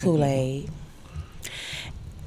[0.00, 0.70] Kool Aid.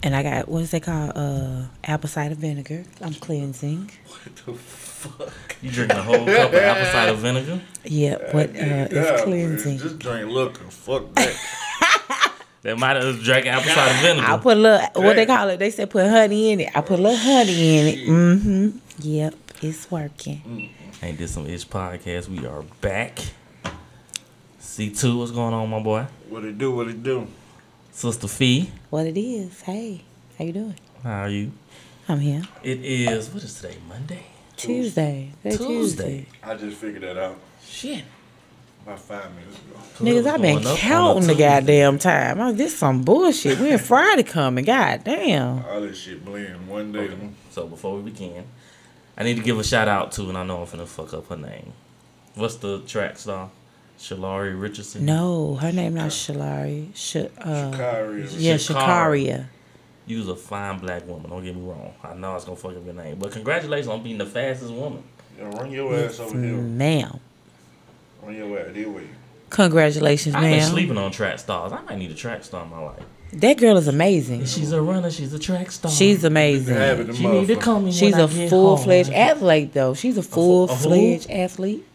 [0.04, 1.14] And I got what's that called?
[1.16, 2.84] Uh, apple cider vinegar.
[3.00, 3.90] I'm cleansing.
[4.08, 5.56] What the fuck?
[5.62, 7.62] You drinking a whole cup of apple cider vinegar?
[7.86, 9.78] Yeah, but uh, it's cleansing.
[9.78, 10.66] Just drink liquor.
[10.66, 12.34] Fuck that.
[12.64, 14.28] That might have drank apple cider vinegar.
[14.28, 15.58] I put a little what they call it.
[15.58, 16.76] They said put honey in it.
[16.76, 18.00] I put a little honey in it.
[18.08, 18.78] Mm-hmm.
[19.00, 20.70] Yep, it's working.
[21.02, 22.28] Ain't this some itch podcast?
[22.28, 23.18] We are back.
[24.60, 26.06] C2, what's going on, my boy?
[26.30, 26.72] what it do?
[26.76, 27.28] What it do?
[27.92, 29.62] Sister Fee, What it is?
[29.62, 30.02] Hey,
[30.38, 30.76] how you doing?
[31.04, 31.52] how are you?
[32.08, 32.44] I'm here.
[32.64, 34.24] It is, what is today, Monday?
[34.58, 35.32] Tuesday.
[35.44, 36.26] Today Tuesday.
[36.44, 38.04] I just figured that out Shit.
[38.84, 39.80] about five minutes ago.
[40.00, 42.40] Niggas, I've been Going up on counting the goddamn time.
[42.40, 43.60] Oh, this some bullshit.
[43.60, 44.66] When Friday coming?
[44.66, 45.64] God damn.
[45.66, 47.10] All this shit blend one day.
[47.52, 48.46] So before we begin,
[49.18, 51.28] I need to give a shout out to, and I know I'm finna fuck up
[51.28, 51.74] her name.
[52.36, 53.50] What's the track star?
[54.02, 55.06] Shalari Richardson?
[55.06, 56.88] No, her name not Shalari.
[56.96, 58.36] Sh- uh, Sha'Carri.
[58.38, 59.46] yeah, Shakaria.
[60.08, 61.94] You was a fine black woman, don't get me wrong.
[62.04, 63.18] I know I was gonna fuck up your name.
[63.20, 65.04] But congratulations on being the fastest woman.
[65.38, 66.54] Yeah, run your ass over here.
[66.56, 67.20] Ma'am.
[68.24, 69.04] Run your ass this way.
[69.52, 70.44] Congratulations, ma'am.
[70.46, 71.72] I've been sleeping on track stars.
[71.72, 73.04] I might need a track star in my life.
[73.34, 74.46] That girl is amazing.
[74.46, 75.12] She's a runner.
[75.12, 75.92] She's a track star.
[75.92, 76.76] She's amazing.
[76.76, 77.62] Have She need to motherfucker.
[77.62, 77.92] call me.
[77.92, 79.94] She's when a I get full fledged athlete, though.
[79.94, 81.86] She's a full fledged athlete.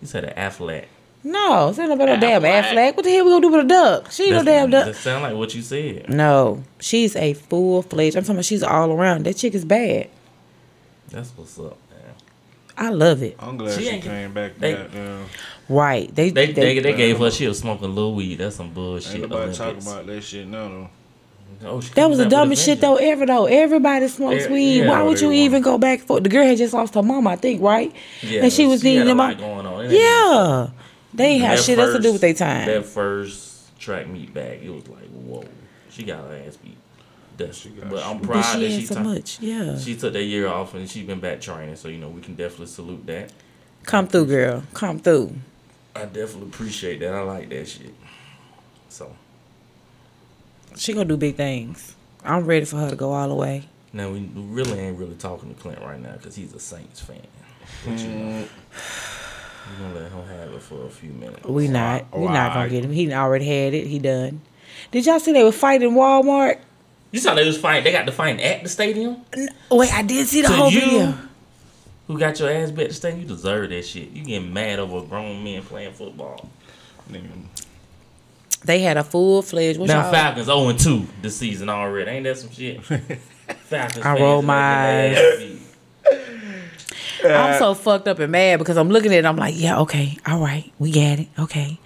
[0.00, 0.84] You said an athlete.
[1.24, 2.52] No, it's not about no damn Athlete.
[2.78, 2.96] athlete.
[2.96, 4.10] What the hell we gonna do with a duck?
[4.10, 4.86] She ain't no damn duck.
[4.86, 5.00] That duck.
[5.00, 6.08] sound like what you said.
[6.08, 8.16] No, she's a full fledged.
[8.16, 9.24] I'm talking about she's all around.
[9.26, 10.08] That chick is bad.
[11.10, 12.14] That's what's up, man.
[12.76, 13.36] I love it.
[13.38, 14.58] I'm glad She she, ain't- came back.
[14.58, 15.20] they- goddamn.
[15.22, 15.26] Um,
[15.68, 16.12] right.
[16.14, 18.36] They They they, they, they gave her she was smoking a little weed.
[18.36, 19.14] That's some bullshit.
[19.20, 20.88] Ain't nobody talking about that shit now though.
[21.64, 23.44] Oh, she that was the dumbest shit though ever though.
[23.46, 24.78] Everybody smokes Yeah, weed.
[24.78, 27.02] yeah, Why would you want- even go back for the girl had just lost her
[27.04, 27.94] mom, I think, right?
[28.22, 29.38] Yeah, and she was needing a them lot out.
[29.38, 29.84] going on.
[29.84, 30.68] It Yeah.
[31.14, 32.66] They ain't have That shit else to do with their time.
[32.66, 35.44] That first track meet back, it was like, whoa,
[35.90, 36.76] she got her ass beat.
[37.36, 38.22] That's She got but I'm shit.
[38.26, 39.40] but proud she that she so took- much.
[39.40, 39.78] Yeah.
[39.78, 42.34] She took that year off and she's been back training, so you know we can
[42.34, 43.32] definitely salute that.
[43.84, 44.62] Come through, girl.
[44.74, 45.34] Come through.
[45.96, 47.12] I definitely appreciate that.
[47.14, 47.94] I like that shit.
[48.88, 49.14] So
[50.76, 51.94] She gonna do big things.
[52.24, 53.68] I'm ready for her to go all the way.
[53.92, 57.20] now we really ain't really talking to Clint right now because he's a Saints fan.
[57.84, 58.44] But you know,
[59.70, 61.44] we're gonna let him have it for a few minutes.
[61.44, 62.06] We not.
[62.12, 62.92] Oh, we oh, not gonna get him.
[62.92, 63.86] He already had it.
[63.86, 64.40] He done.
[64.90, 66.58] Did y'all see they were fighting Walmart?
[67.10, 67.84] You saw they was fighting.
[67.84, 69.18] They got to fight at the stadium.
[69.36, 70.80] N- Wait, I did see the To whole you?
[70.80, 71.14] video.
[72.08, 73.22] Who got your ass bet to stadium?
[73.22, 74.10] You deserve that shit.
[74.10, 76.48] You getting mad over grown men playing football.
[77.10, 77.28] Nigga.
[78.64, 79.78] They had a full fledged.
[79.80, 80.12] Now y'all?
[80.12, 82.10] Falcons 0 and 2 this season already.
[82.10, 82.82] Ain't that some shit?
[82.84, 83.98] Falcons.
[83.98, 86.31] I fans roll my getting ass beat.
[87.24, 89.24] I'm so fucked up and mad because I'm looking at it.
[89.26, 91.78] I'm like, yeah, okay, all right, we got it, okay,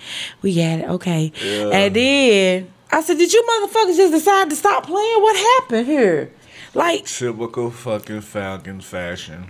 [0.42, 1.32] we got it, okay.
[1.72, 5.22] And then I said, did you motherfuckers just decide to stop playing?
[5.22, 6.32] What happened here?
[6.74, 9.46] Like, Typical fucking Falcon fashion.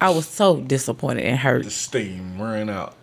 [0.00, 1.64] I was so disappointed and hurt.
[1.64, 2.96] The steam ran out.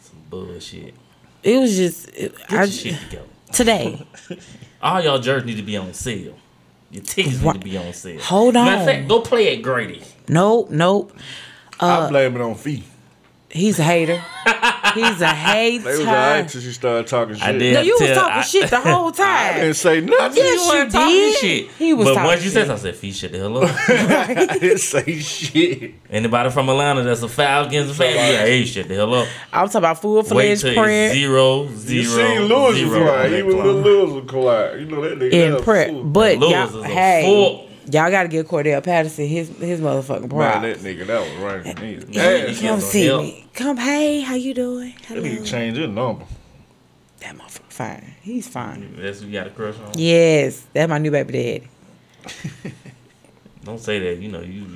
[0.00, 0.94] Some bullshit.
[1.42, 3.26] It was just, it, Get I, your shit together.
[3.52, 4.06] today.
[4.82, 6.34] All y'all jerks need to be on sale.
[6.90, 7.54] Your tickets Right.
[7.54, 8.20] need to be on sale.
[8.20, 8.64] Hold on.
[8.64, 8.94] Matter of on.
[8.94, 10.02] fact, go play at Grady.
[10.28, 11.12] Nope, nope.
[11.80, 12.84] Uh, I blame it on Fee.
[13.52, 14.22] He's a hater.
[14.94, 15.82] He's a hater.
[15.84, 16.48] They was alright hater.
[16.50, 17.42] till she started talking shit.
[17.42, 17.74] I did.
[17.74, 19.26] No, you was talking I- shit the whole time.
[19.54, 20.36] I didn't say nothing.
[20.36, 21.36] Yes, You weren't talking did.
[21.38, 21.66] shit.
[21.72, 22.70] He was but talking once you said.
[22.70, 25.94] I said, "Fee shit the hell up." I didn't say shit.
[26.08, 29.26] Anybody from Atlanta that's a Falcons fan, yeah, hey, shit the hell up.
[29.52, 32.76] I'm talking about full Wait fledged till it's print zero, zero, You seen Lewis was
[32.76, 33.30] zero on quiet.
[33.30, 33.64] that Even clock.
[33.84, 34.80] Lewis was quiet.
[34.80, 35.32] You know that nigga.
[35.32, 35.90] in that prep.
[36.04, 37.69] But Lewis y'all, is a hey, fool.
[37.92, 41.76] Y'all got to give Cordarrelle Patterson his his motherfucking Man, that nigga, that was right.
[41.76, 42.06] Nigga.
[42.14, 43.22] Yeah, Damn, he Come see help.
[43.22, 43.46] me.
[43.54, 44.94] Come, hey, how you doing?
[44.94, 45.22] that Hello.
[45.22, 46.24] nigga changed his number.
[47.20, 48.14] That motherfucker fine.
[48.22, 48.96] He's fine.
[48.98, 49.92] That's who you got a crush on.
[49.96, 51.68] Yes, that's my new baby daddy.
[53.64, 54.20] Don't say that.
[54.22, 54.52] You know you.
[54.62, 54.66] you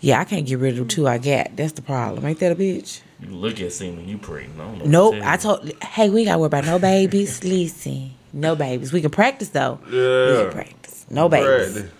[0.00, 1.54] Yeah, I can't get rid of the two I got.
[1.56, 2.24] That's the problem.
[2.24, 3.00] Ain't that a bitch?
[3.20, 4.60] You look at semen, you pregnant.
[4.60, 5.14] I don't know Nope.
[5.14, 5.70] to I told.
[5.82, 7.42] Hey, we got to worry about no babies.
[7.44, 8.92] Listen, no babies.
[8.92, 9.78] We can practice though.
[9.90, 9.90] Yeah.
[10.38, 11.06] We can practice.
[11.08, 11.72] No babies.
[11.74, 11.90] Bradley.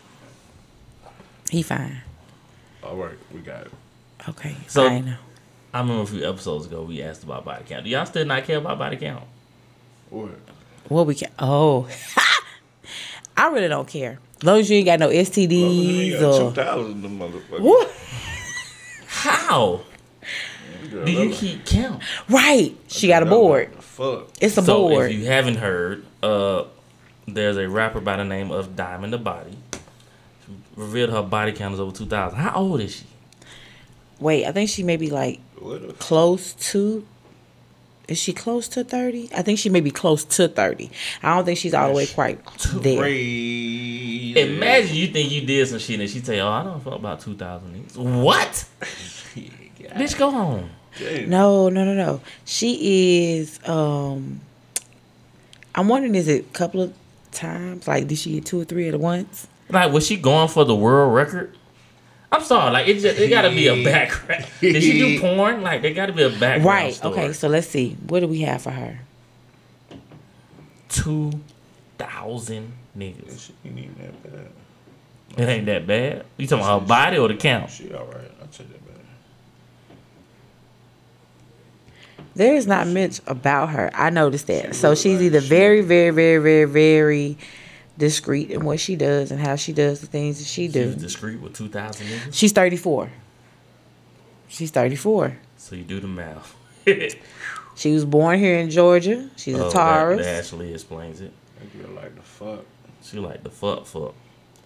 [1.50, 2.00] He fine.
[2.82, 3.72] All right, we got it.
[4.28, 4.56] Okay.
[4.69, 5.16] So- I know.
[5.75, 7.84] I remember a few episodes ago we asked about body count.
[7.84, 9.25] Do y'all still not care about body count?
[10.08, 10.31] What?
[10.88, 11.31] What we can?
[11.38, 11.87] Oh,
[13.37, 14.19] I really don't care.
[14.38, 16.48] As long as you ain't got no He STDs got or.
[16.48, 17.60] two thousand the motherfucker.
[17.60, 17.84] Woo.
[19.06, 19.81] How
[20.90, 22.02] Girl, do you keep count?
[22.31, 22.75] Right.
[22.88, 23.75] She got a board.
[23.82, 24.28] Fuck.
[24.40, 25.10] It's a so board.
[25.10, 26.64] if you haven't heard, uh,
[27.26, 29.58] there's a rapper by the name of Diamond the Body.
[30.76, 32.38] She revealed her body count is over two thousand.
[32.38, 33.05] How old is she?
[34.20, 35.40] Wait, I think she may be like
[35.99, 37.06] close to.
[38.08, 39.28] Is she close to thirty?
[39.34, 40.90] I think she may be close to thirty.
[41.23, 42.38] I don't think she's all the way quite
[42.75, 42.99] there.
[43.00, 44.38] Crazy.
[44.38, 46.94] Imagine you think you did some shit and she tell you, "Oh, I don't fuck
[46.94, 48.64] about two thousand niggas." What?
[49.96, 50.70] Bitch, go home.
[50.99, 51.29] Damn.
[51.31, 52.20] No, no, no, no.
[52.44, 53.58] She is.
[53.67, 54.40] um
[55.75, 56.94] I'm wondering, is it a couple of
[57.32, 57.87] times?
[57.87, 59.46] Like, did she get two or three at once?
[59.68, 61.56] Like, was she going for the world record?
[62.32, 64.46] I'm sorry, like it just it gotta be a background.
[64.60, 65.62] Did she do porn?
[65.62, 66.64] Like there gotta be a background.
[66.64, 66.94] Right.
[66.94, 67.14] story.
[67.14, 67.32] Okay.
[67.32, 67.96] So let's see.
[68.08, 69.00] What do we have for her?
[70.88, 71.32] Two
[71.98, 73.46] thousand niggas.
[73.62, 74.48] She ain't that bad.
[75.36, 76.24] It ain't that bad.
[76.36, 77.70] You talking about her body or the count?
[77.70, 78.30] She alright.
[78.40, 79.04] I'll take that back.
[82.34, 83.90] There is not much about her.
[83.94, 84.74] I noticed that.
[84.74, 87.38] So she's either very, very, very, very, very
[87.98, 90.96] discreet in what she does and how she does the things that she She was
[90.96, 92.34] discreet with two thousand niggas.
[92.34, 93.10] She's 34.
[94.48, 95.37] She's 34.
[95.56, 96.54] So you do the math.
[97.78, 99.28] She was born here in Georgia.
[99.37, 100.25] She's Oh, a that, Taurus.
[100.25, 101.31] that actually explains it.
[101.58, 102.64] That girl like the fuck.
[103.02, 104.14] She like the fuck fuck.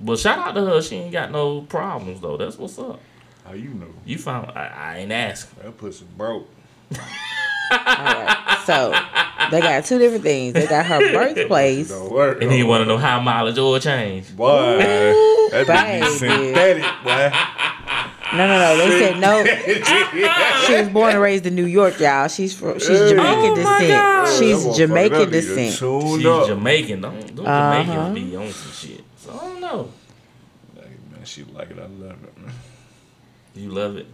[0.01, 0.81] But shout out to her.
[0.81, 2.37] She ain't got no problems though.
[2.37, 3.01] That's what's up.
[3.45, 3.89] How you know?
[4.07, 4.53] You found.
[4.57, 5.61] I, I ain't asking.
[5.65, 6.49] That pussy broke.
[7.73, 8.93] Alright, So
[9.51, 10.55] they got two different things.
[10.55, 11.91] They got her birthplace.
[11.93, 12.43] Work.
[12.43, 14.35] And then you want to know how mileage oil change.
[14.37, 15.71] Boy, that baby.
[15.71, 17.33] bitch be synthetic, boy.
[18.33, 18.77] No, no, no.
[18.77, 19.45] They said no.
[20.67, 22.29] She was born and raised in New York, y'all.
[22.29, 22.79] She's from.
[22.79, 23.19] She's Jamaican
[23.51, 23.89] Oh descent.
[23.91, 24.27] God.
[24.27, 25.77] That She's Jamaican descent.
[25.77, 26.47] tuned She's up.
[26.47, 27.01] Jamaican.
[27.01, 27.83] Don't, don't Uh-huh.
[27.83, 29.05] Jamaicans be on some shit.
[29.17, 29.91] So I don't know.
[30.77, 31.79] Hey, man, she like it.
[31.79, 32.53] I love it, man.
[33.57, 34.07] You love it.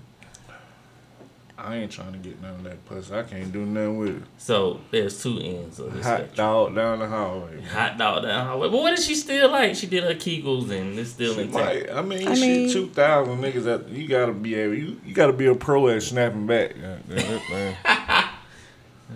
[1.59, 3.15] I ain't trying to get none of that pussy.
[3.15, 4.23] I can't do nothing with it.
[4.37, 6.37] So there's two ends of this Hot spectrum.
[6.37, 7.63] dog down the hallway.
[7.63, 8.69] Hot dog down the hallway.
[8.69, 9.75] But what is she still like?
[9.75, 11.89] She did her Kegels and it's still She intact.
[11.89, 13.65] might, I mean, I she mean- two thousand niggas.
[13.65, 14.75] That you gotta be able.
[14.75, 16.75] You, you gotta be a pro at snapping back.
[16.81, 17.77] God damn it, man.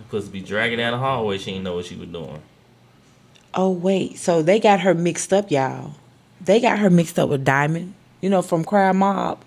[0.07, 1.37] Supposed to be dragging down the hallway.
[1.37, 2.41] She didn't know what she was doing.
[3.53, 5.93] Oh wait, so they got her mixed up, y'all.
[6.39, 7.93] They got her mixed up with Diamond.
[8.21, 9.43] You know, from Crime Mob.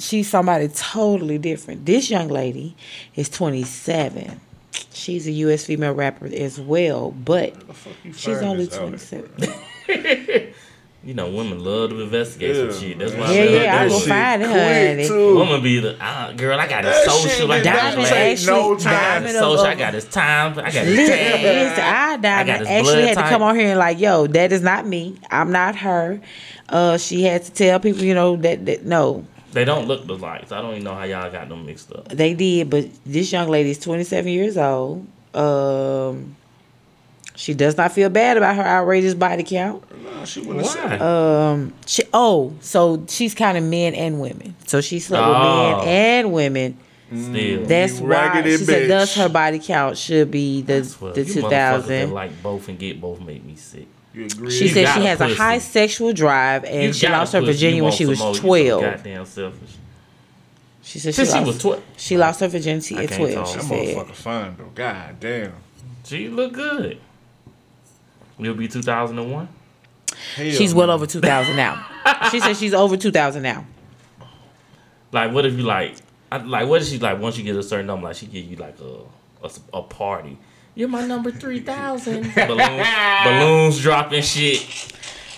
[0.00, 1.86] She's somebody totally different.
[1.86, 2.74] This young lady
[3.14, 4.40] is 27.
[4.92, 5.64] She's a U.S.
[5.66, 9.08] female rapper as well, but The fuck you she's only this out at,
[9.88, 10.52] 27.
[11.02, 12.98] You know, women love to investigate Yeah, some shit.
[12.98, 15.08] That's why Yeah, I yeah, I I will shit find it, quick, honey.
[15.08, 15.34] too.
[15.34, 16.60] Woman be the uh, girl.
[16.60, 17.50] I got his That social.
[17.50, 18.46] I got didn't Diamond his take last.
[18.46, 18.92] no actually, time.
[18.92, 19.64] I got Diamond social.
[19.66, 20.52] I got his time.
[20.52, 21.42] I got his Listen, tag.
[21.42, 24.26] listen, I got Diamond his actually blood had to come on here and like, yo,
[24.26, 25.18] that is not me.
[25.30, 26.20] I'm not her.
[26.68, 30.48] Uh, she had to tell people, you know, that, that no, They don't look alike.
[30.48, 32.08] So I don't even know how y'all got them mixed up.
[32.08, 35.06] They did, but this young lady is 27 years old.
[35.34, 36.36] Um,
[37.36, 39.82] she does not feel bad about her outrageous body count.
[40.04, 41.50] Nah, she wouldn't have said Why?
[41.50, 44.54] Um, she oh, so she's counting men and women.
[44.66, 45.30] So she slept Oh.
[45.78, 46.78] with men and women.
[47.12, 48.88] Still, That's You why raggedy she said bitch.
[48.88, 52.12] thus her body count should be the That's the 2000.
[52.12, 53.86] like both and get both make me sick.
[54.12, 54.50] You agree?
[54.50, 57.40] She You said she a has a high sexual drive and You she lost her
[57.40, 58.82] virginity when she was more, you so 12.
[58.82, 59.70] Goddamn selfish.
[60.82, 63.32] She said she Since she lost, was twelve, she lost her virginity I at can't
[63.32, 63.34] 12.
[63.34, 63.46] talk.
[63.48, 63.96] She that said.
[63.96, 64.70] motherfucker fine though.
[64.74, 65.52] God damn.
[66.04, 66.98] she look good.
[68.38, 69.48] You'll be two thousand and one.
[70.34, 71.86] Hell She's well over 2,000 now.
[72.30, 73.64] she said she's over 2,000 now.
[75.12, 75.94] Like, what if you like,
[76.30, 78.44] I, like, what if she like once you get a certain number, like she give
[78.44, 80.36] you like a a, a party.
[80.80, 82.32] You're my number three thousand.
[82.34, 82.88] balloons,
[83.22, 84.62] balloons dropping shit.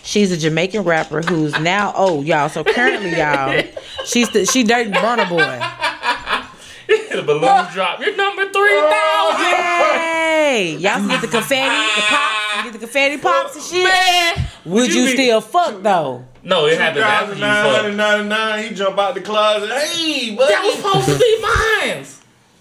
[0.05, 2.49] She's a Jamaican rapper who's now oh y'all.
[2.49, 3.61] So currently y'all,
[4.05, 5.39] she's the, she dating Burna Boy.
[7.17, 7.99] the balloons drop.
[7.99, 9.57] You're number three thousand.
[9.99, 13.83] Hey, y'all can get the confetti, the pops, you get the confetti pops and shit.
[13.83, 16.25] Man, Would you, be- still fuck though?
[16.45, 17.97] No, it happened after you fucked.
[17.99, 19.71] 1999, he jump out the closet.
[19.73, 20.53] Hey, buddy.
[20.53, 22.07] That was supposed to be mine.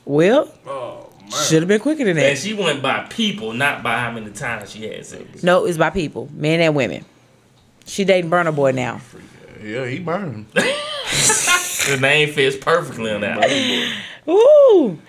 [0.03, 1.00] Well, oh, man.
[1.47, 2.25] Should have been quicker than that.
[2.29, 5.43] And she went by people, not by how many times she had sex.
[5.43, 7.05] No, it's by people, men and women.
[7.85, 9.01] She dating Burna Boy now.
[9.63, 10.47] Yeah, he burned.
[11.89, 13.43] The name fits perfectly on that.
[14.29, 14.99] Ooh,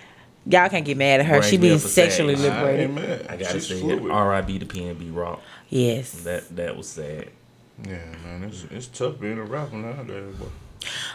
[0.46, 1.34] y'all can't get mad at her.
[1.34, 2.50] Brings She me being sexually sage.
[2.50, 3.20] I ain't liberated.
[3.20, 3.26] mad.
[3.28, 4.10] I gotta She's say, fluid.
[4.10, 4.58] R.I.B.
[4.58, 5.42] to PNB Rock.
[5.68, 6.12] Yes.
[6.22, 7.28] That that was sad.
[7.84, 10.34] Yeah, man, it's, it's tough being a rapper nowadays.
[10.36, 10.46] Boy.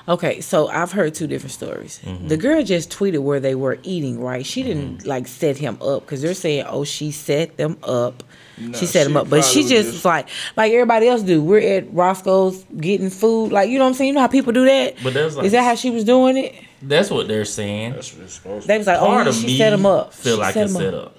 [0.08, 2.00] Okay, so I've heard two different stories.
[2.06, 2.28] Mm-hmm.
[2.28, 4.46] The girl just tweeted where they were eating, right?
[4.46, 8.24] She didn't like set him up because they're saying, "Oh, she set them up."
[8.60, 11.08] Nah, she set she them up, but she probably just was was like, like everybody
[11.08, 11.44] else do.
[11.44, 14.08] We're at Roscoe's getting food, like you know what I'm saying.
[14.10, 14.96] You know how people do that.
[15.04, 16.56] But that's like Is that how she was doing it?
[16.82, 17.94] that's what they're saying.
[17.94, 20.14] That's what it's supposed They to was like, Part "Oh, she me set him up."
[20.14, 21.18] feel She like set it's him set up.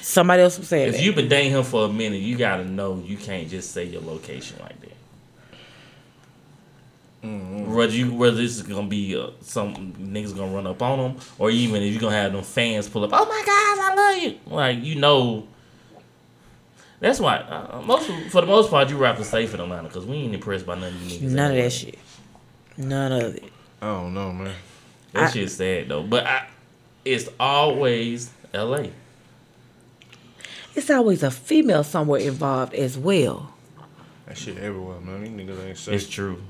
[0.00, 1.02] Somebody else was saying If that.
[1.02, 4.02] you've been dating him for a minute, you gotta know you can't just say your
[4.02, 4.92] location like that.
[7.22, 11.22] Whether you whether this is gonna be uh, some niggas gonna run up on them,
[11.38, 14.22] or even if you gonna have them fans pull up, oh my god, I love
[14.22, 14.38] you.
[14.52, 15.46] Like you know,
[16.98, 20.16] that's why uh, most for the most part you rapping safe in Atlanta because we
[20.16, 21.30] ain't impressed by none of you niggas.
[21.32, 21.98] None of that shit.
[22.76, 23.44] None of it.
[23.80, 24.54] I don't know, man.
[25.12, 26.46] That I- shit's sad though, but I,
[27.04, 28.90] it's always L.A.
[30.74, 33.54] It's always a female somewhere involved as well.
[34.26, 35.22] That shit everywhere, man.
[35.22, 35.94] These niggas ain't safe.
[35.94, 36.42] It's true.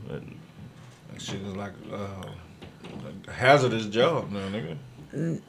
[1.27, 2.27] That shit is like uh,
[3.29, 5.41] a hazardous job now, nigga.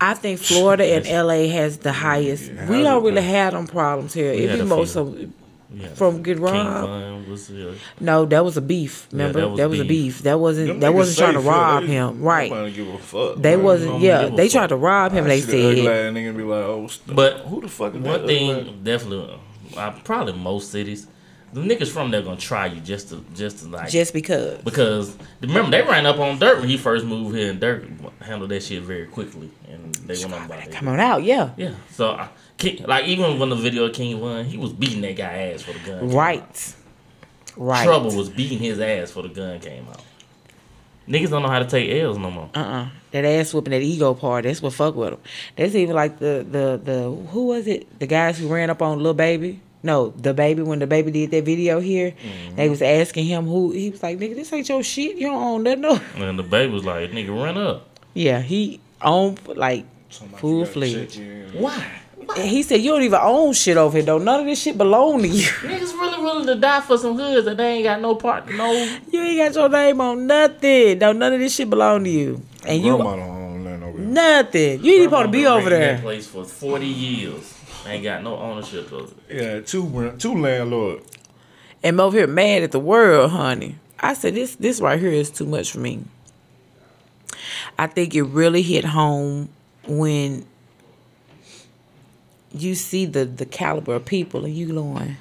[0.00, 2.52] I think Florida and LA has the highest.
[2.52, 4.32] Yeah, we don't really have them problems here.
[4.32, 5.32] We If had it's a most of
[5.74, 5.88] Yeah.
[5.94, 7.28] from Get King Robbed.
[7.28, 9.06] Was uh, No, that was a beef.
[9.10, 10.14] Yeah, Remember, that was that was a beef.
[10.16, 10.22] beef.
[10.22, 10.68] That wasn't.
[10.68, 12.50] Them that wasn't trying to rob They- him, right?
[12.50, 13.36] Nobody give a fuck.
[13.36, 13.64] They man.
[13.64, 14.00] wasn't.
[14.00, 14.52] Yeah, give a they fuck.
[14.52, 15.24] tried to rob him.
[15.24, 16.06] I They see the ugly said.
[16.06, 18.26] ass nigga be like, oh, But who the fuck is One that?
[18.26, 19.38] thing ugly definitely,
[19.76, 21.06] uh, probably most cities,
[21.52, 24.58] the niggas from there gonna try you just to just to like Just because.
[24.62, 27.88] because remember they ran up on Durk when he first moved here and Durk
[28.22, 31.50] handled that shit very quickly and they went on about Come on out, yeah.
[31.56, 32.28] Yeah, so I,
[32.58, 35.62] King, like even when the video of King won, he was beating that guy ass
[35.62, 36.10] for the gun.
[36.10, 36.74] Right.
[37.56, 37.84] Right.
[37.84, 40.02] Trouble was beating his ass for the gun came out.
[41.08, 42.50] Niggas don't know how to take L's no more.
[42.54, 44.44] Uh uh That ass whooping, that ego part.
[44.44, 45.20] That's what fuck with them.
[45.56, 47.98] That's even like the the the who was it?
[47.98, 49.60] The guys who ran up on little baby.
[49.82, 52.56] No, the baby when the baby did that video here, Mm-hmm.
[52.56, 55.16] they was asking him who he was like, nigga, this ain't your shit.
[55.16, 55.80] You don't own nothing.
[55.82, 56.00] No.
[56.16, 61.14] And the baby was like, "Nigga, run up." Yeah, he owned like Somebody full fledged.
[61.14, 61.52] check.
[61.54, 61.84] Why?
[62.36, 64.18] And he said, you don't even own shit over here though.
[64.18, 65.44] None of this shit belong to you.
[65.62, 68.70] Niggas really willing to die for some hoods that they ain't got no part, no.
[69.12, 70.98] You ain't got your name on nothing.
[70.98, 72.42] No, none of this shit belong to you.
[72.66, 74.06] And you don't own nothing over here.
[74.08, 74.84] nothing.
[74.84, 75.94] You ain't supposed to be Grandma over been renting there.
[75.96, 77.54] That place for forty years.
[77.88, 79.36] Ain't got no ownership of it.
[79.42, 81.02] Yeah, two two landlord.
[81.82, 83.76] and I'm over here mad at the world, honey.
[84.00, 86.04] I said this this right here is too much for me.
[87.78, 89.48] I think it really hit home
[89.86, 90.44] when
[92.52, 95.16] you see the the caliber of people and you going,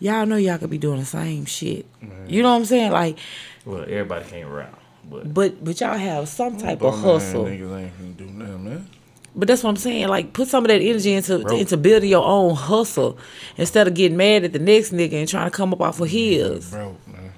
[0.00, 1.86] y'all know y'all could be doing the same shit.
[2.26, 2.92] You know what I'm saying?
[2.92, 3.18] Like,
[3.64, 4.78] Well, everybody can't rap,
[5.10, 7.44] but but but y'all have some type of ass hustle.
[7.44, 8.88] Niggas ain't finna do nothing, man.
[9.38, 10.08] But that's what I'm saying.
[10.08, 11.56] Like, put some of that energy into Bro.
[11.58, 13.18] into building your own hustle
[13.58, 16.08] instead of getting mad at the next nigga and trying to come up off of
[16.08, 16.70] his.
[16.70, 17.32] Broke, man.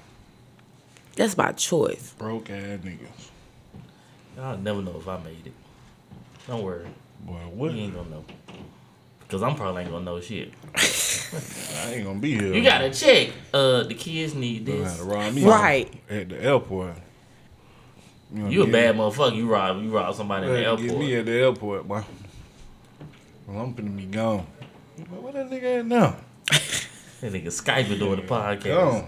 [1.17, 2.15] That's by choice.
[2.17, 3.29] Broke ass niggas.
[4.39, 5.53] I'll never know if I made it.
[6.47, 6.87] Don't worry,
[7.25, 7.73] Boy, what?
[7.73, 8.25] you ain't gonna know.
[9.27, 10.51] Cause I'm probably ain't gonna know shit.
[10.75, 12.53] I ain't gonna be here.
[12.53, 13.29] You gotta check.
[13.53, 14.97] Uh, the kids need this.
[14.97, 15.93] to me Right.
[16.09, 16.95] at the airport.
[18.31, 19.35] Know, You a get- bad motherfucker.
[19.35, 20.99] You rob you rob somebody in the Get airport.
[20.99, 22.03] me at the airport, boy.
[23.47, 24.45] Well, I'm finna be gone.
[25.11, 26.15] Well, Where that nigga at now?
[27.21, 28.63] That nigga Skype during the podcast.
[28.63, 29.05] Gone.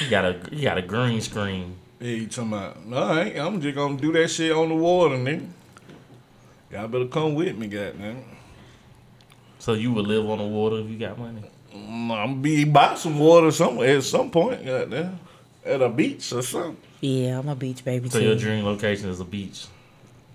[0.00, 1.74] You got a you got a green screen.
[1.98, 2.86] Yeah, you talking about?
[2.86, 3.38] No, I ain't.
[3.38, 5.48] I'm just gonna do that shit on the water, nigga.
[6.70, 8.22] Y'all better come with me, goddamn.
[9.58, 11.42] So you would live on the water if you got money.
[11.74, 15.18] Mm, I'm gonna be by some water somewhere at some point, goddamn.
[15.64, 16.76] At a beach or something.
[17.00, 18.26] Yeah, I'm a beach baby So too.
[18.26, 19.66] your dream location is a beach.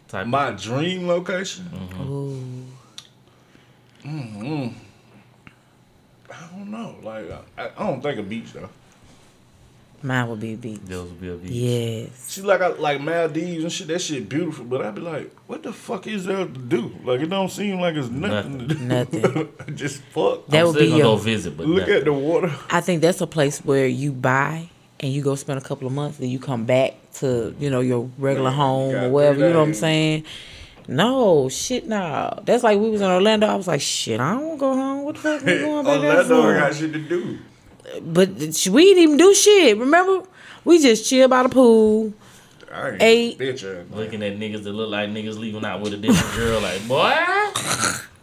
[0.07, 0.27] Type.
[0.27, 1.65] My dream location?
[2.01, 2.41] Ooh.
[4.07, 4.73] mm
[6.29, 6.95] I don't know.
[7.01, 7.25] Like,
[7.57, 8.69] I, I don't think a beach though.
[10.03, 10.81] Mine would be a beach.
[10.85, 11.51] Those would be a beach.
[11.51, 12.09] Yes.
[12.19, 13.87] See, like I like Maldives and shit.
[13.87, 16.93] That shit beautiful, but I'd be like, what the fuck is there to do?
[17.03, 18.67] Like, it don't seem like it's nothing.
[18.67, 18.79] to do.
[18.83, 19.53] Nothing.
[19.75, 20.45] Just fuck.
[20.47, 21.19] That I'm would still be gonna go your.
[21.19, 21.95] visit, but Look nothing.
[21.95, 22.53] at the water.
[22.69, 24.69] I think that's a place where you buy
[25.05, 27.79] and you go spend a couple of months, then you come back to you know
[27.79, 29.47] your regular Man, home got or whatever.
[29.47, 30.25] You know what I'm saying?
[30.87, 32.41] No shit, no.
[32.43, 33.47] That's like we was in Orlando.
[33.47, 35.03] I was like, shit, I don't want to go home.
[35.03, 36.53] What the fuck we going back there Orlando for?
[36.59, 37.39] got shit to do.
[38.01, 39.77] But we didn't even do shit.
[39.77, 40.27] Remember?
[40.63, 42.13] We just chill by the pool.
[42.73, 43.37] I ain't Eight.
[43.39, 46.85] bitch Looking at niggas that look like niggas leaving out with a different girl, like,
[46.87, 47.13] boy,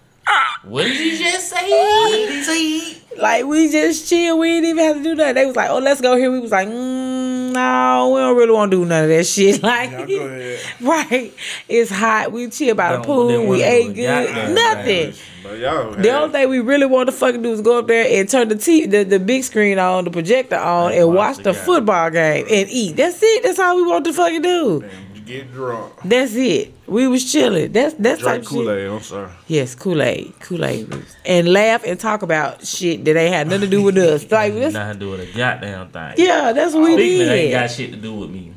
[0.64, 1.70] what did you just say?
[1.70, 2.98] What did he say?
[3.20, 4.38] Like we just chill.
[4.38, 5.34] We didn't even have to do that.
[5.34, 6.30] They was like, oh, let's go here.
[6.30, 9.62] We was like, mm, no, we don't really want to do none of that shit.
[9.62, 10.60] Like, Y'all go ahead.
[10.80, 11.34] right?
[11.68, 12.32] It's hot.
[12.32, 13.26] We chill by the pool.
[13.26, 14.28] We wanna ate good.
[14.28, 15.12] goddamn Nothing.
[15.42, 18.48] The only thing we really want to fucking do is go up there and turn
[18.48, 21.52] the t- the, the big screen on, the projector on, And and watch watch the
[21.52, 22.96] the football game and eat.
[22.96, 23.42] That's it.
[23.42, 24.84] That's all we want to fucking do.
[25.26, 25.92] You get drunk.
[26.04, 26.72] That's it.
[26.86, 27.72] We was chilling.
[27.72, 28.70] That's that's Drink type Kool.
[28.70, 28.90] Aid.
[28.90, 29.30] I'm sorry.
[29.46, 30.92] Yes, Kool Aid, Kool Aid,
[31.24, 34.22] and laugh and talk about shit that ain't had nothing to do with us.
[34.30, 36.14] Like, that's, Nothing to do with a goddamn thing.
[36.18, 38.52] yeah, that's what we Speaking of ain't got shit to do with me.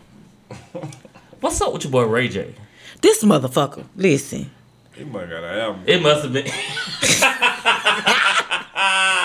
[1.41, 2.55] What's up with your boy Ray J?
[3.01, 3.83] This motherfucker.
[3.95, 4.49] Listen,
[4.93, 5.83] He might got an album.
[5.85, 6.45] It must have been.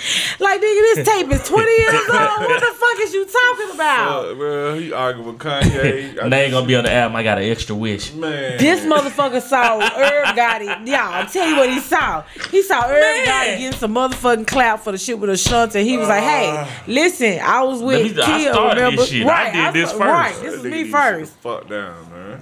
[0.40, 2.10] Like, nigga, this tape is 20 years old.
[2.10, 4.24] What the fuck is you talking about?
[4.30, 6.30] Uh, bro, he arguing with Kanye.
[6.30, 7.16] They ain't gonna be on the album.
[7.16, 8.12] I got an extra wish.
[8.14, 8.56] Man.
[8.56, 10.86] This motherfucker saw Irv Gotti.
[10.86, 12.22] Y'all, I'll tell you what he saw.
[12.50, 13.26] He saw Irv Man.
[13.26, 15.80] Gotti getting some motherfucking clout for the shit with Ashanti.
[15.80, 19.06] And he was like, hey, listen, I was with Let me- I started this remember?
[19.06, 19.26] shit.
[19.26, 20.10] I did this sta- first.
[20.10, 21.32] Right, this is me first.
[21.34, 22.40] Fuck down, man.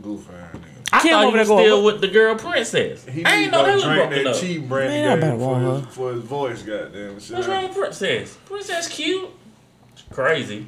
[0.00, 0.65] Goof ass nigga.
[0.96, 3.04] I Kim thought over he was still with the girl princess.
[3.06, 4.40] He I ain't to know they go was drink broken that up.
[4.40, 5.90] cheap brandy Man, I better game for, want his- her.
[5.92, 7.20] for his voice, goddamn.
[7.20, 7.36] Shit.
[7.36, 8.38] What's wrong with princess?
[8.46, 9.30] Princess cute.
[10.10, 10.66] Crazy.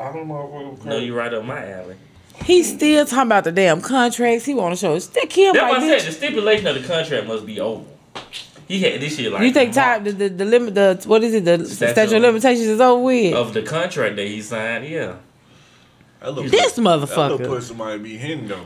[0.00, 0.34] I don't know
[0.74, 1.96] what No, you right up my alley.
[2.44, 4.44] He's still talking about the damn contracts.
[4.44, 5.06] He want to show us.
[5.08, 6.08] That Kim That's like, what I said.
[6.08, 7.84] The stipulation of the contract must be over.
[8.66, 11.34] He had this shit like You think time the, the the limit the what is
[11.34, 13.34] it the Statute statute, of of- limitations is over with?
[13.34, 14.86] of the contract that he signed.
[14.86, 15.16] Yeah,
[16.20, 17.46] That little, This That little motherfucker.
[17.46, 18.64] pussy might be hidden though.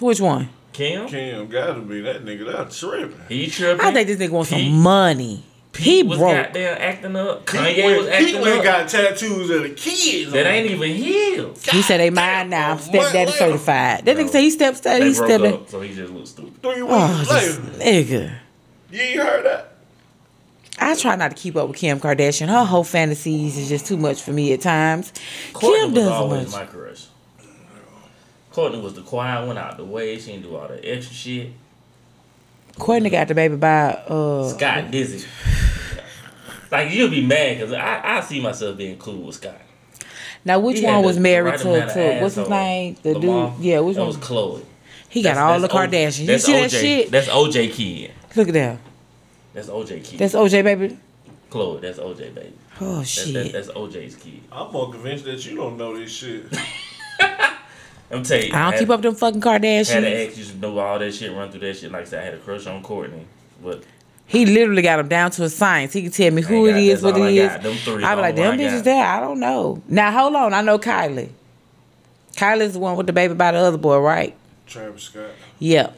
[0.00, 0.48] Which one?
[0.72, 1.08] Kim.
[1.08, 2.52] Cam gotta be that nigga.
[2.52, 3.16] That's tripping.
[3.28, 3.84] He tripping.
[3.84, 5.44] I think this nigga wants Pete- some money.
[5.72, 6.32] Pete he was broke.
[6.32, 7.50] goddamn acting up.
[7.50, 8.64] He Kanye went, was he acting went up.
[8.64, 10.30] got tattoos of the kids.
[10.32, 11.58] that ain't even healed.
[11.64, 12.72] He said they mine now.
[12.72, 14.04] I'm a stepdaddy month certified.
[14.04, 15.44] That nigga say he stepped They he broke stepped.
[15.44, 16.62] up, so he just looked stupid.
[16.62, 17.46] Three oh, weeks Oh, later.
[17.46, 18.32] just, nigga.
[18.92, 19.70] You ain't heard that?
[20.78, 22.48] I try not to keep up with Kim Kardashian.
[22.48, 25.12] Her whole fantasies is just too much for me at times.
[25.52, 26.60] Kourtney Kim was does always much.
[26.60, 27.06] my crush.
[28.54, 30.16] Kourtney was the quiet one out the way.
[30.18, 31.50] She didn't do all the extra shit.
[32.76, 35.26] Kourtney got the baby by uh Scott Disick.
[36.70, 39.60] Like you'll be mad because I, I see myself being cool with Scott.
[40.44, 42.48] now which He one was the- the married right to, amount of to what's his
[42.48, 42.96] name?
[43.02, 43.50] The Lamar.
[43.56, 44.64] dude yeah, which that one was Khloé.
[45.08, 46.20] he got all the O- Kardashians.
[46.20, 47.10] You that's see that shit?
[47.10, 48.10] That's OJ kid.
[48.36, 48.78] Look at that.
[49.52, 50.18] That's OJ kid.
[50.18, 50.98] That's OJ baby.
[51.50, 51.80] Khloé.
[51.80, 52.52] That's OJ baby.
[52.80, 53.34] Oh That's, shit.
[53.34, 54.40] that, that's OJ's kid.
[54.50, 56.46] I'm more convinced that you don't know this shit.
[58.10, 58.52] I'm telling you.
[58.54, 59.90] I don't had- keep up them fucking Kardashians.
[59.92, 60.26] Had an Kardashians.
[60.28, 61.90] ex used to know all that shit, run through that shit.
[61.92, 63.24] Like I said, I had a crush on Kourtney,
[63.62, 63.82] but
[64.26, 65.92] He literally got them down to a science.
[65.92, 67.40] He can tell me who I it ain't is, got- what it is.
[67.40, 67.52] I is.
[67.52, 67.62] got.
[67.62, 69.04] Them three is I be like, I them bitches there.
[69.06, 69.82] I don't know.
[69.88, 71.30] Now hold on, I know Kylie.
[72.36, 74.34] Kylie's the one with the baby by the other boy, right?
[74.66, 75.30] Travis Scott.
[75.60, 75.96] Yep.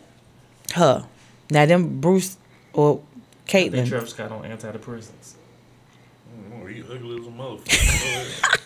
[0.74, 1.06] Her.
[1.50, 2.36] Now them Bruce
[2.72, 3.00] or
[3.48, 3.88] then Caitlyn.
[3.88, 5.34] Travis Scott on antidepressants.
[6.60, 8.62] Oh, he ugly as a motherfucker.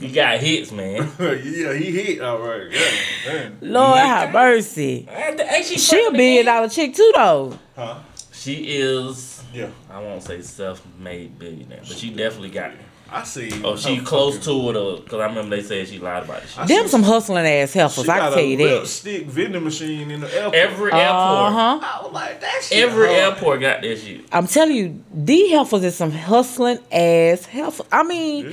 [0.00, 1.10] He got hits, man.
[1.20, 2.68] yeah, he hit all right.
[2.70, 3.50] Yeah.
[3.60, 5.06] Lord have mercy.
[5.10, 6.44] And she She a billion again.
[6.54, 7.58] dollar chick too though.
[7.76, 7.98] Huh?
[8.32, 9.42] She is.
[9.54, 9.68] Yeah.
[9.90, 12.70] I won't say self-made billionaire, but she definitely got.
[12.72, 12.78] It.
[13.14, 13.50] I see.
[13.62, 16.40] Oh, she her close to it, or because I remember they said she lied about
[16.42, 16.66] the shit.
[16.66, 18.86] Them some hustling ass She heifers, I can tell you real that.
[18.86, 20.54] stick vending machine in the airport.
[20.54, 21.80] Every Uh airport, huh.
[21.82, 22.78] I was like, that shit.
[22.78, 23.18] every hard.
[23.18, 24.24] airport got that shit.
[24.32, 27.86] I'm telling you, these heifers is some hustling ass heifers.
[27.92, 28.52] I mean, Yeah.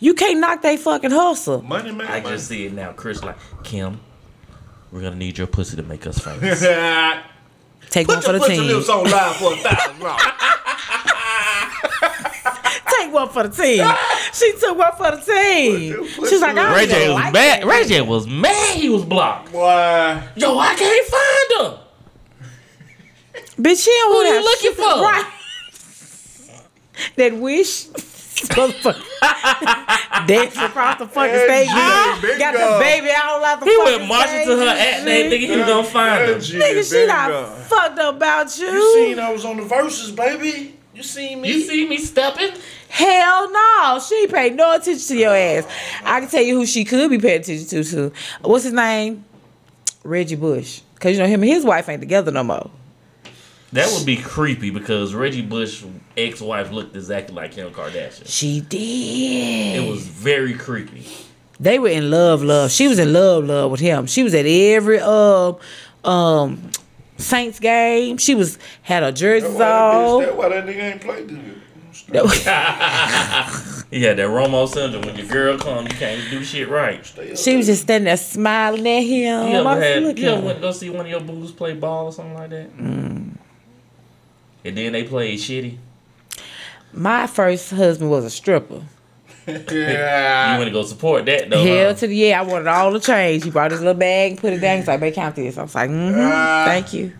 [0.00, 1.62] You can't knock they fucking hustle.
[1.62, 2.06] Money man.
[2.06, 2.92] I just see it now.
[2.92, 4.00] Kris like Kim,
[4.92, 6.60] we're gonna need your pussy to make us famous.
[7.90, 8.66] Take Put one for your the pussy team.
[8.76, 10.22] lips on live for a thousand dollars.
[12.98, 13.86] Take one for the team.
[14.32, 16.06] She took one for the team.
[16.28, 17.64] She's like, I Ray don't J was like mad.
[17.64, 18.76] Ray J was mad.
[18.76, 19.50] He was blocked.
[19.52, 20.22] Boy.
[20.36, 21.80] Yo, I can't find her.
[23.60, 24.76] Bitch, she don't Who want you that looking shit.
[24.76, 24.82] for?
[25.02, 25.26] Right.
[27.16, 27.86] that wish.
[30.26, 31.68] Dancing across the fucking Hey, stage.
[31.68, 34.62] Jay, big got the baby all out the He fucking went marching stage to her
[34.62, 35.32] and at that shit.
[35.32, 35.38] nigga.
[35.46, 36.34] He was gonna find her.
[36.36, 38.66] Nigga, she not fucked up about you.
[38.66, 40.74] You seen I was on the verses, baby.
[40.94, 41.48] You seen me?
[41.52, 42.52] You see me stepping?
[42.88, 45.66] Hell no, she ain't paid no attention to your ass.
[46.04, 48.12] I can tell you who she could be paying attention to too.
[48.42, 49.24] What's his name?
[50.02, 50.80] Reggie Bush.
[50.98, 52.70] Cause you know him and his wife ain't together no more.
[53.72, 55.84] That would be creepy because Reggie Bush's
[56.18, 58.26] ex-wife looked exactly like Kim Kardashian.
[58.26, 59.84] She did.
[59.84, 61.04] It was very creepy.
[61.60, 62.70] They were in love, love.
[62.70, 64.06] She was in love, love with him.
[64.06, 65.56] She was at every um
[66.04, 66.70] um
[67.16, 68.16] Saints game.
[68.18, 70.22] She was had her jerseys That's why, that on.
[70.22, 71.54] that's why that nigga ain't play good.
[72.10, 72.24] That
[73.64, 75.02] was- He had that Romo syndrome.
[75.06, 77.04] When your girl come, you can't do shit right.
[77.36, 79.48] She was just standing there smiling at him.
[79.48, 80.02] You ever had?
[80.02, 80.46] You at ever her.
[80.46, 82.76] went go see one of your booze play ball or something like that?
[82.76, 83.34] Mm.
[84.64, 85.78] And then they played shitty.
[86.92, 88.82] My first husband was a stripper.
[89.46, 90.52] yeah.
[90.52, 91.62] You want to go support that though.
[91.64, 91.94] Hell huh?
[91.94, 93.44] to the yeah, I wanted all the change.
[93.44, 94.78] He brought his little bag put it down.
[94.78, 96.64] He's like, "Babe, count this." I was like, "Mm-hmm, Ah.
[96.66, 97.12] thank you."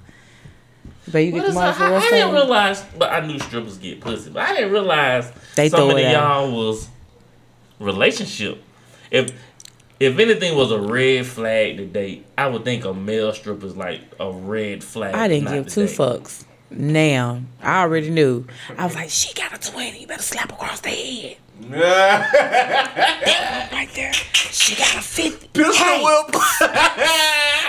[1.11, 3.79] But you What get the money for I, I didn't realize, but I knew strippers
[3.79, 6.89] get pussy, but I didn't realize They some throw of y'all was
[7.79, 8.63] relationship.
[9.11, 9.31] If
[10.01, 14.01] if anything was a red flag to date, I would think a male stripper's like
[14.21, 15.15] a red flag.
[15.15, 15.97] I didn't give two date.
[15.97, 16.45] fucks.
[16.71, 18.45] Now I already knew.
[18.77, 20.01] I was like, "She got a twenty.
[20.01, 21.37] You better slap across the head."
[23.73, 24.13] Right there.
[24.13, 25.49] She got a fifty.
[25.49, 26.35] Pistol Hey, whip.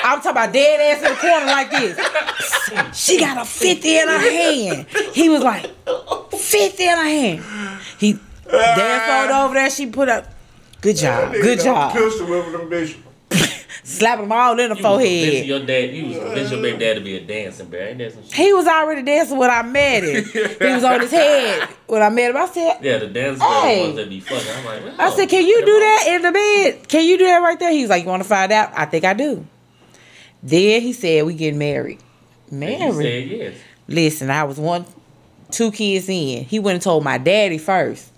[0.04, 2.98] I'm talking about dead ass in the corner like this.
[2.98, 4.86] She got a 50 in her hand.
[5.14, 5.66] He was like,
[6.32, 7.44] 50 in her hand.
[8.00, 8.14] He
[8.50, 9.70] danced over there.
[9.70, 10.26] She put up.
[10.82, 11.34] Good job.
[11.34, 11.94] Good job.
[11.94, 12.96] Pistol whipping them bitch.
[13.84, 15.46] Slapping them all in the You forehead.
[15.46, 15.94] your dad.
[15.94, 17.90] You was your baby dad to be a dancing bear.
[17.90, 18.34] Ain't that some shit?
[18.34, 20.24] He was already dancing when I met him.
[20.60, 22.38] he was on his head when I met him.
[22.38, 23.84] I said, Yeah, the dancing bear Hey.
[23.84, 24.52] ones that be fucking.
[24.52, 26.88] I'm like, I oh, said, can you do that in the bed?
[26.88, 27.72] Can you do that right there?
[27.72, 28.72] He's like, you want to find out?
[28.76, 29.46] I think I do.
[30.42, 32.00] Then he said, we getting married.
[32.52, 32.96] Married?
[32.96, 33.58] said yes.
[33.88, 34.86] Listen, I was one,
[35.52, 36.46] two kids in.
[36.46, 38.12] He went and told my daddy first.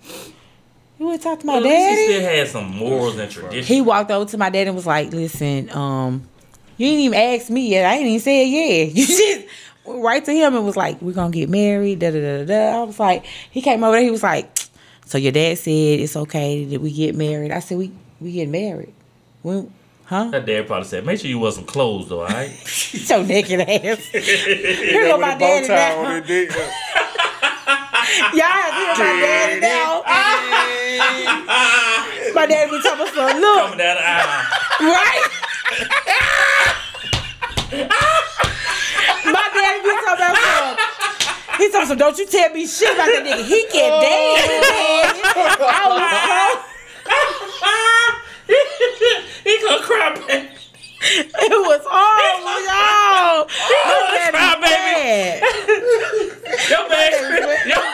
[1.02, 3.66] You would talk to my Well, at he still had some morals and traditions.
[3.68, 6.30] He walked over to my dad and was like, "Listen, um,
[6.78, 7.92] you didn't even ask me yet.
[7.92, 8.84] I ain't even said yeah.
[8.94, 9.48] You just
[9.84, 12.46] went right to him and was like, we're gonna get married." Da da da da.
[12.46, 12.82] da.
[12.82, 14.04] I was like, he came over there.
[14.04, 14.60] He was like,
[15.08, 18.50] "So your dad said it's okay that we get married?" I said, "We we get
[18.50, 18.94] married."
[19.42, 19.74] When,
[20.06, 20.26] huh?
[20.26, 22.52] That dad probably said, make sure you wasn't closed though, alright?
[22.68, 24.06] so naked ass.
[24.12, 26.10] Here go With my a bow daddy tie on now.
[26.12, 26.52] their dick.
[28.34, 30.02] Y'all have to hear my daddy now.
[32.36, 33.60] my daddy be talking about some look.
[33.62, 34.46] Coming down the aisle.
[34.82, 35.28] Right?
[39.32, 40.78] My daddy be talking about some.
[41.58, 43.44] He talking some, don't you tell me shit about that nigga.
[43.46, 44.62] He can dance.
[45.62, 46.02] I was
[49.44, 50.48] he gonna cry, baby.
[51.04, 53.48] it was horrible, y'all.
[53.86, 54.68] My Cry, baby.
[54.68, 55.42] bad.
[56.70, 57.16] Your baby.
[57.70, 57.90] Your-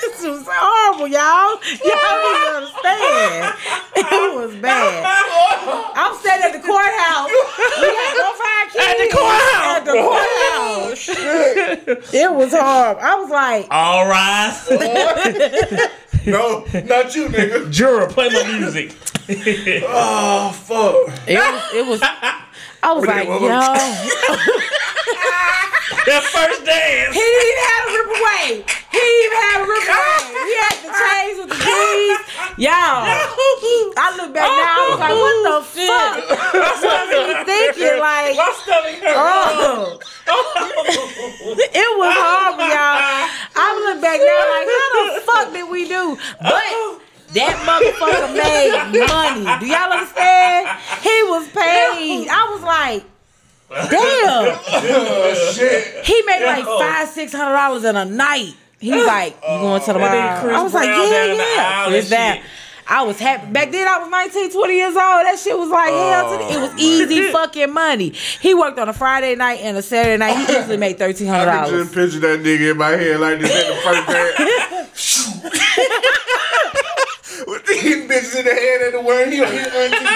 [0.00, 1.60] This was horrible, y'all.
[1.84, 3.54] Y'all didn't understand.
[4.12, 5.04] It was bad.
[5.94, 7.30] I'm standing at the courthouse.
[7.80, 8.86] We got no fire kids.
[8.88, 9.76] At the courthouse.
[9.76, 9.96] At the
[11.06, 11.08] courthouse.
[12.14, 12.98] it was hard.
[12.98, 14.52] I was like, all right.
[16.26, 17.70] No, not you, nigga.
[17.70, 18.94] Juror, play my music.
[19.84, 21.08] Oh, fuck.
[21.28, 22.42] it was, it was I
[22.92, 23.48] was What like, that yo.
[26.06, 27.14] That first dance.
[27.14, 28.46] He didn't even have a rip away.
[28.90, 30.22] He didn't even have a rip away.
[30.42, 32.18] He had the chains with the keys.
[32.58, 33.06] Y'all.
[33.94, 36.14] I look back now, I was like, what the fuck?
[36.52, 37.96] What was he thinking?
[38.02, 39.14] Like, My stomach hurt.
[39.16, 39.98] oh.
[40.28, 40.42] oh.
[41.56, 43.28] It was horrible, y'all.
[43.54, 46.18] I look back now like, how the fuck did we do?
[46.40, 47.00] But
[47.32, 48.74] that motherfucker made
[49.08, 49.44] money.
[49.60, 50.68] Do y'all understand?
[51.00, 52.28] He was paid.
[52.28, 53.04] I was like,
[53.90, 54.58] damn.
[54.58, 56.04] Oh, shit.
[56.04, 58.54] He made like five, six hundred dollars in a night.
[58.78, 60.50] He's like, you going to the And bar?
[60.50, 61.72] I was like, Brown yeah, down the yeah.
[61.74, 62.36] aisle Chris and Brown.
[62.36, 62.44] shit.
[62.88, 63.52] I was happy.
[63.52, 64.96] Back then, I was 19, 20 years old.
[64.96, 66.38] That shit was like hell oh.
[66.38, 68.10] to the, It was easy fucking money.
[68.10, 70.36] He worked on a Friday night and a Saturday night.
[70.48, 71.30] He easily made $1,300.
[71.30, 76.78] I can just picture that nigga in my head like this at the first day.
[77.46, 80.06] With these bitches in the head and the word, he on his auntie.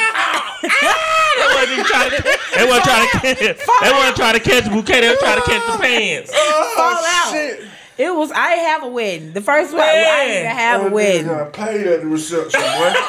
[1.37, 2.23] They wasn't trying to.
[2.57, 3.19] They wasn't trying to.
[3.19, 3.37] Catch,
[3.83, 5.01] they wasn't trying to catch the bouquet.
[5.01, 6.31] They were trying to catch the pants.
[6.33, 7.05] Fall out.
[7.09, 7.61] Oh, shit.
[7.99, 9.33] It was, I didn't have a wedding.
[9.33, 11.27] The first one, I didn't even have a That nigga wedding.
[11.29, 12.93] got paid at the reception, boy.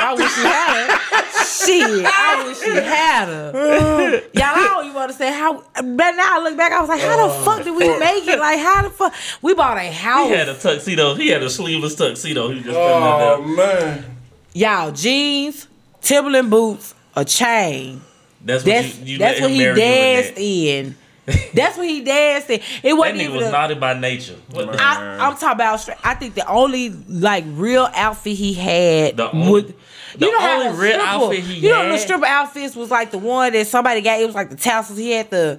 [0.00, 1.44] I wish he had her.
[1.44, 3.52] Shit, I wish he had her.
[4.34, 5.54] Y'all, I don't even want to say how.
[5.74, 8.26] But now I look back, I was like, how the oh, fuck did we make
[8.28, 8.38] it?
[8.38, 9.12] Like, how the fuck?
[9.42, 10.28] We bought a house.
[10.28, 11.14] He had a tuxedo.
[11.14, 12.48] He had a sleeveless tuxedo.
[12.50, 13.90] He just putting Oh, it there.
[13.90, 14.16] man.
[14.54, 15.66] Y'all, jeans,
[16.00, 18.00] Timberland boots, a chain.
[18.44, 20.40] That's what That's you, you that's let what him he marry you in danced that.
[20.42, 20.96] in.
[21.54, 22.60] That's what he danced in.
[22.82, 23.36] It wasn't nigga even.
[23.36, 24.36] was a- naughty by nature.
[24.50, 25.88] What I, I'm talking about.
[26.04, 29.16] I think the only like real outfit he had.
[29.16, 29.74] The only- would,
[30.16, 31.62] the you know how only the real stripper- outfit he had.
[31.62, 34.20] You know the had- stripper outfits was like the one that somebody got.
[34.20, 34.98] It was like the tassels.
[34.98, 35.58] He had the.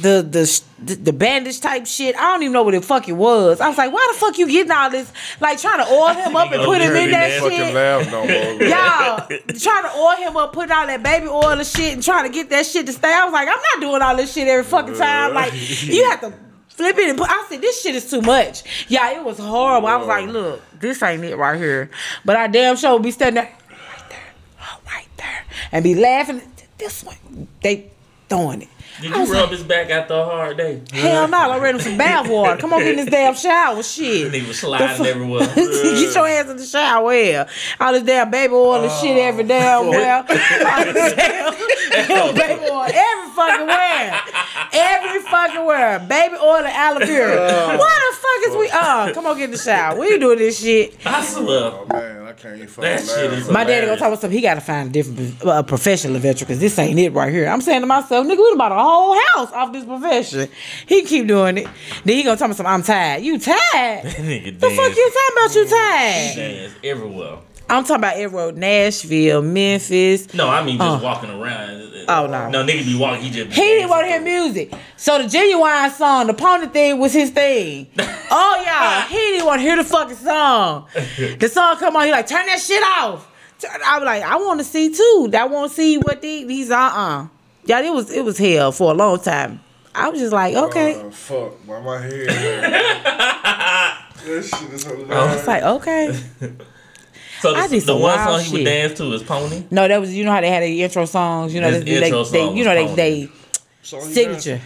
[0.00, 2.16] The, the the bandage type shit.
[2.16, 3.60] I don't even know what the fuck it was.
[3.60, 5.10] I was like, why the fuck you getting all this?
[5.40, 7.74] Like trying to oil him up and put him in that shit.
[7.74, 8.62] laugh no more.
[8.68, 9.26] Y'all
[9.56, 12.32] trying to oil him up, putting all that baby oil and shit, and trying to
[12.32, 13.12] get that shit to stay.
[13.12, 15.32] I was like, I'm not doing all this shit every fucking time.
[15.32, 15.52] Like,
[15.84, 16.32] you have to
[16.68, 17.30] flip it and put.
[17.30, 18.64] I said, this shit is too much.
[18.88, 19.86] Yeah, it was horrible.
[19.88, 21.88] I was like, look, this ain't it right here.
[22.24, 26.42] But I damn sure be standing there, right there, right there, and be laughing.
[26.78, 27.90] This one, they
[28.28, 28.68] throwing it.
[29.00, 30.80] Did you was rub like, his back after a hard day?
[30.92, 32.56] Hell no, I read him some bath water.
[32.60, 33.82] Come on, get in this damn shower.
[33.82, 34.32] Shit.
[34.32, 35.46] He was sliding The fuck- everywhere.
[35.54, 37.12] Get your ass in the shower.
[37.14, 37.48] Yeah.
[37.80, 40.20] All this damn baby oil and shit every damn well.
[40.20, 41.54] All this damn
[42.34, 44.20] baby oil every fucking where.
[44.72, 45.98] Every fucking where.
[46.00, 47.76] Baby oil and aloe vera.
[47.78, 48.70] Why the fuck is we?
[48.72, 49.98] Uh, come on, get in the shower.
[49.98, 50.94] We ain't doing this shit.
[51.04, 51.72] I swear.
[51.72, 54.36] Oh, man, I can't even fucking That shit is My daddy gonna talk about something.
[54.36, 57.46] He gotta find a different uh, professional veteran because this ain't it right here.
[57.48, 60.48] I'm saying to myself, nigga, we done bought a whole house off this profession.
[60.86, 61.66] He keep doing it.
[62.04, 62.72] Then he gonna tell me something.
[62.72, 63.22] I'm tired.
[63.22, 63.54] You tired?
[64.04, 65.54] That nigga The fuck you talking about?
[65.54, 66.36] You tired?
[66.36, 67.38] dance everywhere.
[67.68, 68.52] I'm talking about everywhere.
[68.52, 70.32] Nashville, Memphis.
[70.34, 71.04] No, I mean just Uh.
[71.04, 71.80] walking around.
[72.06, 72.50] Oh, no.
[72.50, 73.22] No, nigga be walking.
[73.24, 73.52] He just.
[73.56, 74.72] He didn't want to hear music.
[74.98, 77.86] So the Ginuwine song, the pony thing was his thing.
[78.36, 80.88] Oh yeah, he didn't want to hear the fucking song.
[81.38, 83.30] The song come on, he like turn that shit off.
[83.60, 85.30] Turn- I was like, I want to see too.
[85.38, 87.26] I want to see what the, these uh uh.
[87.64, 89.60] Yeah, it was it was hell for a long time.
[89.94, 90.96] I was just like, okay.
[90.96, 92.26] Oh, fuck, why my head?
[93.04, 95.38] that shit is hilarious.
[95.38, 96.18] It's like okay.
[97.40, 98.64] So the, I did the some one wild song he would shit.
[98.66, 99.64] dance to is Pony.
[99.70, 101.54] No, that was you know how they had the intro songs.
[101.54, 102.96] You know His they, they, intro they- song you was know they Pony.
[102.96, 103.28] they
[103.82, 104.60] So signature.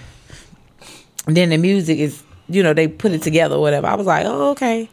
[1.27, 3.87] And then the music is you know they put it together or whatever.
[3.87, 4.89] I was like, oh okay.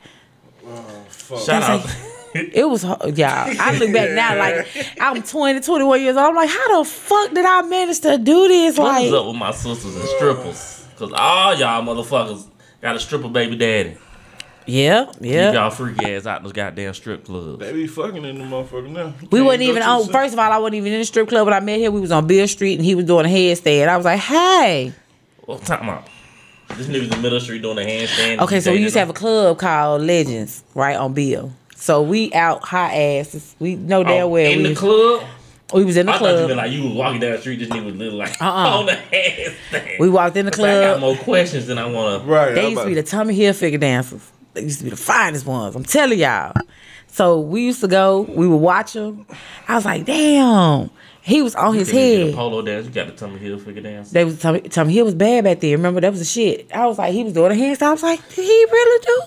[0.65, 1.39] Oh, fuck.
[1.39, 1.83] Shout out.
[1.83, 2.05] That's
[2.53, 3.17] It was hard.
[3.17, 3.53] yeah.
[3.61, 4.67] I look back now like
[4.99, 6.25] I'm 20, 21 years old.
[6.27, 8.77] I'm like, how the fuck did I manage to do this?
[8.77, 10.85] What Like, is up with my sisters and strippers?
[10.97, 12.45] Cause all y'all motherfuckers
[12.81, 13.95] got a stripper baby daddy.
[14.67, 15.51] Yeah, yeah.
[15.51, 17.59] y'all freaky ass out in those goddamn strip clubs.
[17.59, 19.13] They be fucking in the motherfucker now.
[19.21, 20.07] We Can't wasn't even to on.
[20.07, 21.93] the- First of all, I wasn't even in the strip club when I met him.
[21.93, 23.87] We was on Beale Street and he was doing a headstand.
[23.87, 24.93] I was like, hey.
[25.45, 26.07] Well, time out.
[26.77, 28.39] This nigga's in the middle street doing a handstand.
[28.39, 31.51] Okay, so we used to have a club called Legends, right on Bill.
[31.75, 33.55] So we out hot asses.
[33.59, 35.23] We know oh, damn oh, well in we, the club.
[35.73, 36.47] we was in the I thought you club.
[36.47, 37.57] meant like you was walking down the street.
[37.59, 38.47] This nigga was little like Uh-uh.
[38.79, 39.99] on the handstand.
[39.99, 40.69] we walked in the club.
[40.69, 42.27] I got more questions than I want to.
[42.27, 42.55] Right.
[42.55, 44.31] They I'm used to be the Tommy Hilfiger dancers.
[44.55, 45.75] They used to be the finest ones.
[45.75, 46.53] I'm telling y'all.
[47.07, 48.21] So we used to go.
[48.21, 49.25] We would watch them.
[49.67, 50.89] I was like, damn.
[51.21, 52.35] He was on his The head.
[52.35, 52.85] polo dance.
[52.85, 54.11] You got the Tommy Hilfiger dance.
[54.11, 55.71] They was Tommy, Tommy Hill was bad back then.
[55.71, 56.69] Remember that was the shit.
[56.73, 57.81] I was like, he was doing a handstand.
[57.87, 59.21] I was like, did he really do?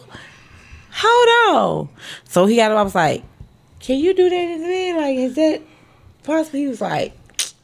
[0.92, 1.88] Hold on.
[2.24, 2.78] So he got up.
[2.78, 3.24] I was like,
[3.80, 4.94] can you do that in me?
[4.94, 5.62] Like, is that
[6.24, 6.58] possible?
[6.58, 7.12] He was like,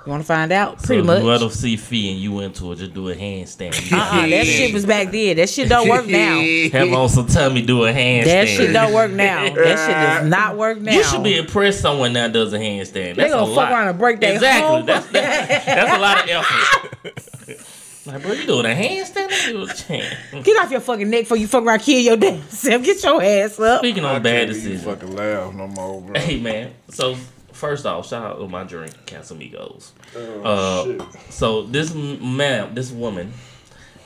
[0.07, 0.83] you want to find out?
[0.83, 1.19] Pretty so much.
[1.19, 3.91] If you ever see Fee and you into it, just do a handstand.
[3.91, 5.37] You Uh-uh, that shit was back then.
[5.37, 6.41] That shit don't work now.
[6.73, 8.25] Have on some tummy, do a handstand.
[8.25, 9.43] That shit don't work now.
[9.55, 10.93] That shit does not work now.
[10.93, 13.17] You should be impressed someone now does a handstand.
[13.17, 13.73] That's They gonna a fuck lot.
[13.73, 14.69] around and break their exactly.
[14.69, 17.67] whole- That's, that's, that's a lot of effort.
[18.07, 19.15] like, bro, you doing a handstand?
[19.31, 20.45] Let me do a chant.
[20.45, 22.83] Get off your fucking neck before you fuck around kill your damn self.
[22.85, 23.79] Get your ass up.
[23.81, 24.85] Speaking I on bad can't decisions.
[24.85, 26.21] fucking laugh no more, bro.
[26.21, 27.17] Hey man, so
[27.55, 29.93] first off, shout out to my drink, Casamigos.
[30.17, 33.33] Oh, Uh, so this man, this woman,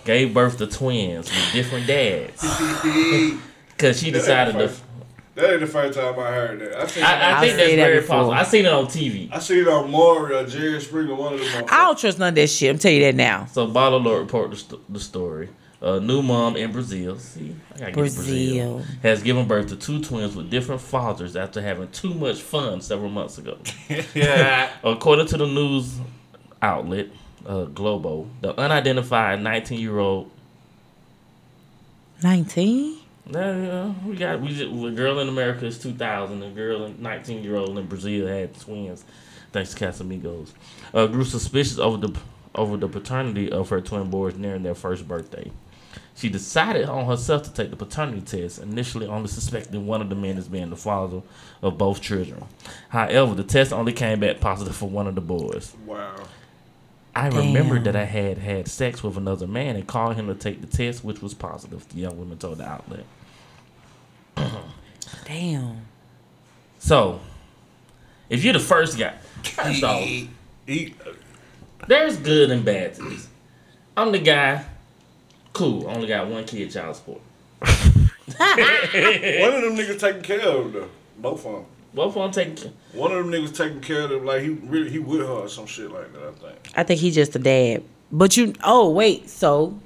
[0.05, 2.41] gave birth to twins with different dads
[3.71, 4.73] because she decided to.
[5.35, 6.77] That ain't the first time I heard that.
[6.81, 8.17] I seen, I, I think that's seen that very before.
[8.17, 8.33] possible.
[8.35, 9.29] I seen it on TV.
[9.33, 11.65] I seen it on Maury or Jerry Springer, one of them.
[11.71, 12.71] I don't trust none of that shit.
[12.71, 13.47] I'm telling you that now.
[13.47, 15.49] So Bottle Lord report the, st- the story.
[15.81, 18.75] A new mom in Brazil, see, I gotta get Brazil.
[18.75, 22.81] Brazil, has given birth to two twins with different fathers after having too much fun
[22.81, 23.59] several months ago.
[24.13, 24.71] yeah.
[24.83, 25.99] According to the news
[26.61, 27.11] outlet
[27.47, 30.29] uh, Globo, the unidentified 19-year-old,
[32.25, 32.99] 19?
[33.37, 37.79] uh, we got we just, a girl in America is 2000, a girl in 19-year-old
[37.79, 39.05] in Brazil had twins,
[39.53, 40.51] thanks to Casamigos.
[40.93, 42.19] Uh, grew suspicious over the
[42.55, 45.53] over the paternity of her twin boys nearing their first birthday.
[46.19, 50.17] She decided on herself to take the paternity test, initially only suspecting one of the
[50.17, 51.23] men as being the father
[51.63, 52.45] of both children.
[52.89, 55.77] However, the test only came back positive for one of the boys.
[55.87, 56.17] Wow.
[57.15, 60.61] I remembered that I had had sex with another man and called him to take
[60.61, 63.05] the test, which was positive, the young woman told the outlet.
[65.25, 65.83] Damn.
[66.81, 67.21] So,
[68.29, 70.03] if you're the first guy, first off,
[71.87, 73.29] there's good and bad to this.
[73.97, 74.65] I'm the guy,
[75.53, 77.21] cool, I only got one kid child support.
[78.39, 80.89] One of them niggas taking care of them, though.
[81.19, 81.65] Both of them.
[81.95, 84.91] Both of them taking One of them niggas taking care of them like he really
[84.91, 86.23] he with her or some shit like that.
[86.23, 86.73] I think.
[86.77, 87.83] I think he's just a dad.
[88.13, 89.29] But you, oh, wait.
[89.29, 89.79] So,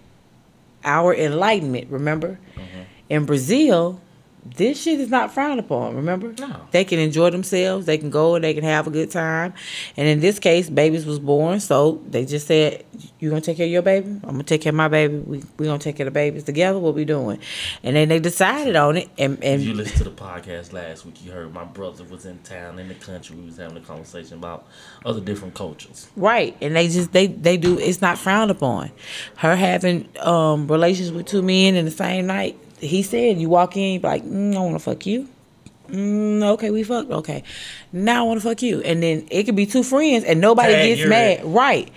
[0.85, 2.39] our enlightenment, remember?
[2.57, 2.85] Uh-huh.
[3.09, 4.01] In Brazil,
[4.45, 6.35] this shit is not frowned upon, remember?
[6.39, 6.67] No.
[6.73, 7.87] They can enjoy themselves.
[7.87, 9.55] They can go and they can have a good time.
[9.97, 11.61] And in this case, babies was born.
[11.61, 12.85] So, they just said,
[13.23, 14.21] you to take care of your baby?
[14.25, 15.19] I'm to take care of my baby.
[15.19, 16.79] we we to take care of the babies together.
[16.81, 17.39] What we doing?
[17.85, 19.11] And then they decided on it.
[19.17, 22.27] And, If you and listened to the podcast last week, you heard my brother was
[22.27, 23.37] in town in the country.
[23.37, 24.67] We was having a conversation about
[25.05, 26.09] other different cultures.
[26.17, 27.79] Right, and they just they they do.
[27.79, 28.91] It's not frowned upon.
[29.37, 32.59] Her having um relations with two men in the same night.
[32.83, 35.29] He said, "You walk in, like, mm, I don't want to fuck you.
[35.93, 37.11] Mm, okay, we fucked.
[37.11, 37.43] Okay,
[37.93, 40.73] now I want to fuck you, and then it could be two friends, and nobody
[40.73, 41.41] gets mad.
[41.41, 41.45] it.
[41.45, 41.91] Right?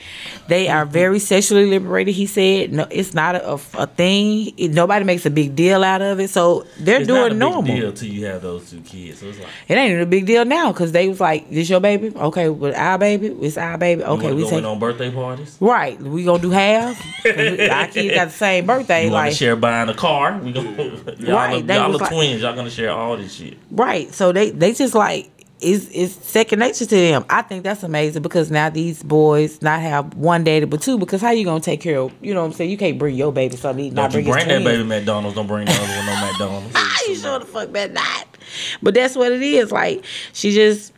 [0.50, 2.14] They are very sexually liberated.
[2.14, 4.52] He said, no, it's not a, a thing.
[4.58, 7.30] It, nobody makes a big deal out of it, so they're It's doing not a
[7.34, 7.76] big normal.
[7.76, 9.20] deal till you have those two kids.
[9.22, 11.70] So it's like, It ain't even a big deal now because they was like, "This
[11.70, 12.12] your baby?
[12.16, 14.04] Okay, with our baby, it's our baby.
[14.04, 15.56] Okay, we to go take on birthday parties?
[15.62, 16.00] Right.
[16.02, 17.02] We gonna do half.
[17.26, 19.06] Our kids got the same birthday.
[19.06, 20.38] You Like to share buying a car?
[20.38, 20.70] We gonna,
[21.20, 22.42] y'all, Right, are, y'all are like- twins.
[22.42, 23.58] Y'all gonna share all this shit.
[23.72, 23.85] right.
[23.86, 24.14] Right.
[24.14, 27.26] So they they just like it's it's second nature to them.
[27.30, 31.22] I think that's amazing because now these boys not have one daddy but two because
[31.22, 32.70] how you gonna take care of you know what I'm saying?
[32.70, 35.36] You can't bring your baby something, not Don't you bring, that baby McDonald's.
[35.36, 37.08] Don't bring the other one no McDonald's.
[37.08, 38.28] You sure the fuck better not.
[38.82, 39.72] But that's what it is.
[39.72, 40.92] Like she just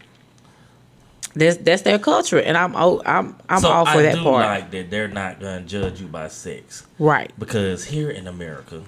[1.38, 4.23] that's that's their culture, and I'm oh, I'm I'm so all for I that do
[4.23, 4.45] part.
[4.45, 7.32] like that they're not gonna judge you by sex right.
[7.38, 8.82] because here in America,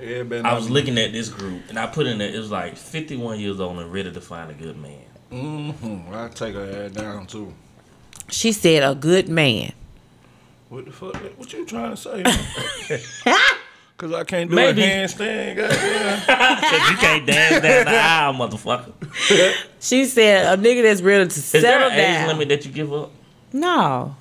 [0.00, 0.46] Yeah, man.
[0.46, 3.38] I was looking at this group and I put in there it was like 51
[3.40, 5.04] years old and ready to find a good man.
[5.30, 6.14] Mm-hmm.
[6.14, 7.52] I take her head down too.
[8.28, 9.72] She said a good man.
[10.68, 11.14] What the fuck?
[11.36, 12.22] What you trying to say?
[13.96, 14.82] Cause I can't do Maybe.
[14.82, 16.60] a handstand, goddamn.
[16.70, 19.52] Cause you can't dance down the aisle, motherfucker.
[19.78, 22.72] She said a nigga that's ready to Is there settle an age limit that you
[22.72, 23.10] give up?
[23.52, 24.16] No.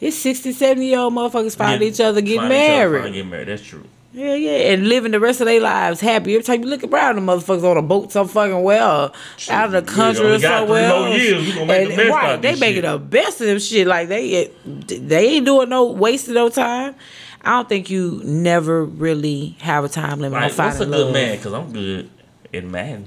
[0.00, 3.02] It's 60, 70 year old motherfuckers find Get- each other, get find each other, married.
[3.02, 3.48] find- Get married.
[3.48, 3.84] That's true.
[4.14, 6.34] Yeah, yeah, and living the rest of their lives happy.
[6.34, 9.14] Every time you look around, the motherfuckers on a boat some fucking well,
[9.48, 10.84] out of the country only or somewhere.
[10.84, 11.16] else.
[11.18, 11.46] years.
[11.46, 13.86] We gonna make the And- best right, they making the best of them shit.
[13.86, 16.94] Like they, they ain't doing no wasting no time.
[17.40, 20.90] I don't think you never really have a time limit on Like, what's a finding
[20.90, 21.12] good love.
[21.14, 21.36] man?
[21.38, 22.10] Because I'm good
[22.52, 23.06] in man.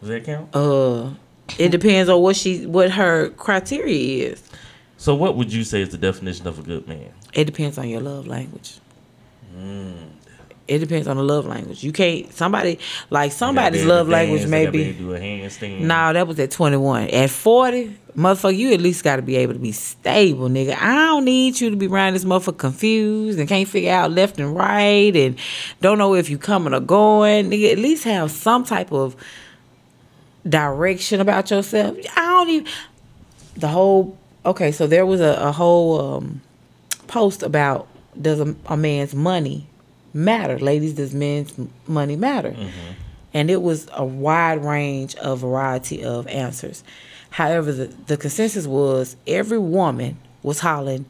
[0.00, 0.54] Does that count?
[0.54, 1.10] Uh,
[1.58, 4.42] it depends on what she, what her criteria is.
[4.98, 7.08] So, what would you say is the definition of a good man?
[7.32, 8.74] It depends on your love language.
[9.56, 9.94] Mm.
[10.66, 11.84] It depends on the love language.
[11.84, 12.78] You can't somebody
[13.10, 14.48] like somebody's love be able to language maybe.
[14.48, 14.82] may they gotta be.
[14.82, 15.80] able to do a handstand.
[15.80, 17.10] No, that was at 21.
[17.10, 20.74] At 40, motherfucker, you at least got to be able to be stable, nigga.
[20.80, 24.38] I don't need you to be around this motherfucker confused and can't figure out left
[24.38, 25.38] and right and
[25.82, 27.50] don't know if you coming or going.
[27.50, 29.16] Nigga, at least have some type of
[30.48, 31.98] direction about yourself.
[32.16, 32.72] I don't even.
[33.56, 34.16] The whole.
[34.46, 36.40] Okay, so there was a, a whole um,
[37.06, 37.86] post about
[38.20, 39.66] does a, a man's money
[40.12, 40.58] matter?
[40.58, 41.52] Ladies, does men's
[41.86, 42.54] money matter?
[43.32, 46.84] and it was a wide range of variety of answers.
[47.30, 51.06] However, the, the consensus was every woman was hollering,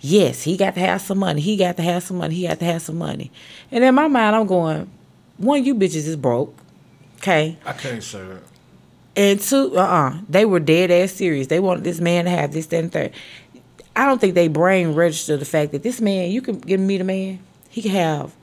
[0.00, 2.58] yes, he got to have some money, he got to have some money, he got
[2.58, 3.30] to have some money.
[3.70, 4.90] And in my mind, I'm going,
[5.38, 6.54] one, you bitches is broke,
[7.18, 7.56] okay?
[7.64, 8.42] I can't say that.
[9.14, 11.46] And two, uh uh they were dead ass serious.
[11.46, 13.12] They wanted this man to have this, that, and third.
[13.94, 16.98] I don't think they brain register the fact that this man, you can give me
[16.98, 18.34] the man, he can have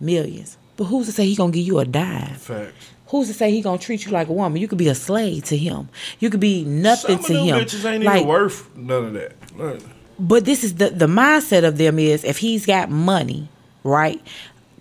[0.00, 0.56] millions.
[0.76, 2.34] But who's to say he gonna give you a dime?
[2.34, 2.90] Facts.
[3.08, 4.60] Who's to say he gonna treat you like a woman?
[4.60, 5.88] You could be a slave to him.
[6.18, 7.58] You could be nothing Some to him.
[7.58, 9.32] bitches ain't like, even worth none of that.
[9.56, 9.80] Look,
[10.18, 13.48] but this is the the mindset of them is if he's got money,
[13.84, 14.20] right?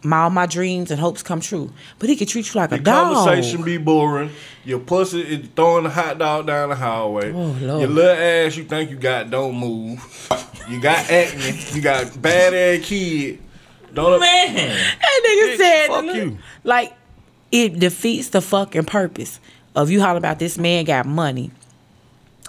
[0.06, 1.72] My all my dreams and hopes come true.
[2.00, 3.16] But he could treat you like a dog.
[3.16, 4.30] conversation be boring.
[4.64, 7.32] Your pussy is throwing the hot dog down the hallway.
[7.32, 7.82] Oh, Lord.
[7.82, 10.00] Your little ass you think you got don't move.
[10.70, 11.60] You got acne.
[11.74, 13.40] You got bad ass kid.
[13.94, 16.38] Don't Man, That nigga Bitch, said, fuck look, you.
[16.66, 16.94] like,
[17.52, 19.40] it defeats the fucking purpose
[19.76, 21.52] of you hollering about this man got money.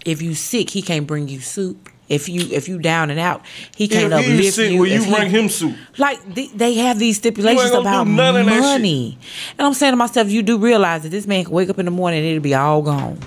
[0.05, 1.89] If you sick, he can't bring you soup.
[2.09, 3.43] If you if you down and out,
[3.75, 4.79] he can't if uplift sick, you.
[4.79, 5.77] will you bring him soup?
[5.99, 9.19] Like they, they have these stipulations about money,
[9.59, 11.85] and I'm saying to myself, you do realize that this man can wake up in
[11.85, 13.19] the morning and it'll be all gone.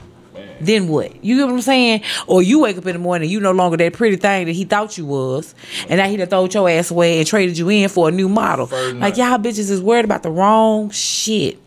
[0.61, 1.23] Then what?
[1.23, 2.03] You get what I'm saying?
[2.27, 4.51] Or you wake up in the morning and you no longer that pretty thing that
[4.53, 5.55] he thought you was,
[5.87, 8.29] and now he done throwed your ass away and traded you in for a new
[8.29, 8.67] model.
[8.95, 11.59] Like y'all bitches is worried about the wrong shit.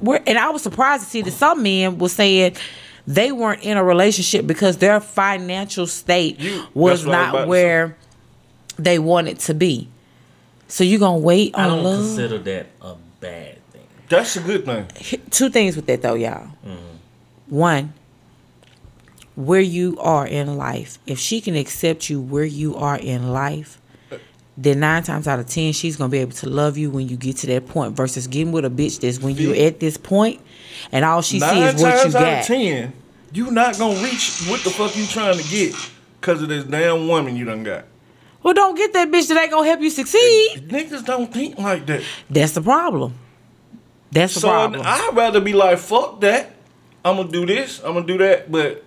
[0.00, 2.56] We're, and I was surprised to see that some men were saying
[3.06, 7.28] they weren't in a relationship because their financial state You- was that's what I was
[7.30, 7.96] about not where
[8.78, 9.88] they wanted to be.
[10.68, 11.98] So you gonna wait on I on don't love?
[12.06, 13.82] consider that a bad thing.
[14.08, 14.86] That's a good thing.
[15.30, 16.48] Two things with that though, y'all.
[16.66, 16.76] Mm-hmm.
[17.48, 17.92] One,
[19.34, 20.98] where you are in life.
[21.06, 23.78] If she can accept you where you are in life,
[24.56, 27.16] then nine times out of ten, she's gonna be able to love you when you
[27.16, 27.96] get to that point.
[27.96, 30.40] Versus getting with a bitch that's when you're at this point,
[30.92, 32.44] and all she sees is what you got.
[32.44, 32.92] ten,
[33.32, 35.74] you not gonna reach what the fuck you trying to get
[36.20, 37.84] because of this damn woman you done got.
[38.42, 40.68] Well, don't get that bitch that ain't gonna help you succeed.
[40.68, 42.02] Niggas don't think like that.
[42.30, 43.14] That's the problem.
[44.10, 44.82] That's the So problem.
[44.84, 46.50] I'd rather be like, fuck that.
[47.04, 47.80] I'm gonna do this.
[47.84, 48.50] I'm gonna do that.
[48.50, 48.84] But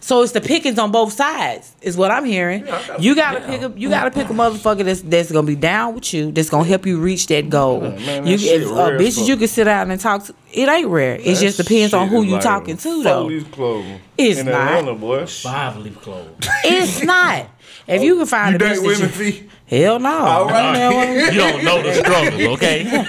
[0.00, 2.66] So it's the pickings on both sides, is what I'm hearing.
[2.66, 3.72] Yeah, I got- you gotta pick up.
[3.78, 6.30] You gotta pick a motherfucker that's that's gonna be down with you.
[6.32, 7.80] That's gonna help you reach that goal.
[7.80, 10.24] man, that you, shit if, uh, bitches, you can sit down and talk.
[10.26, 11.16] To, it ain't rare.
[11.16, 13.22] It just depends on who you like talking to, though.
[13.24, 14.00] Foley's clothing.
[14.16, 14.72] It's in not.
[14.74, 15.26] Atlanta, boy.
[15.26, 16.28] Five leaf clothes.
[16.64, 17.46] It's not.
[17.86, 19.50] If you can find You a date bitch women you, feet?
[19.66, 20.10] hell no.
[20.10, 21.32] All right.
[21.32, 22.84] you don't know the struggle, okay?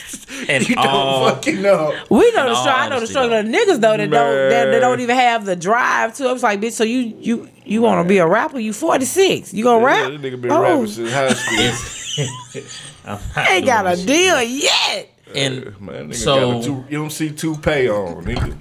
[0.48, 1.94] and You don't all fucking know.
[2.10, 2.82] We know the struggle.
[2.82, 5.56] I know the struggle of niggas though that don't that, that don't even have the
[5.56, 6.24] drive to.
[6.24, 6.28] it.
[6.28, 6.72] I was like, bitch.
[6.72, 8.58] So you you you want to be a rapper?
[8.58, 9.54] You 46.
[9.54, 10.10] You gonna Yeah, rap?
[10.12, 10.62] this nigga been Oh.
[10.62, 12.62] rapping since high school.
[13.06, 13.18] I'm
[13.48, 14.06] Ain't got a shit.
[14.06, 15.10] deal yet.
[15.34, 18.56] And Man, nigga so- got a two, you don't see toupee on, nigga.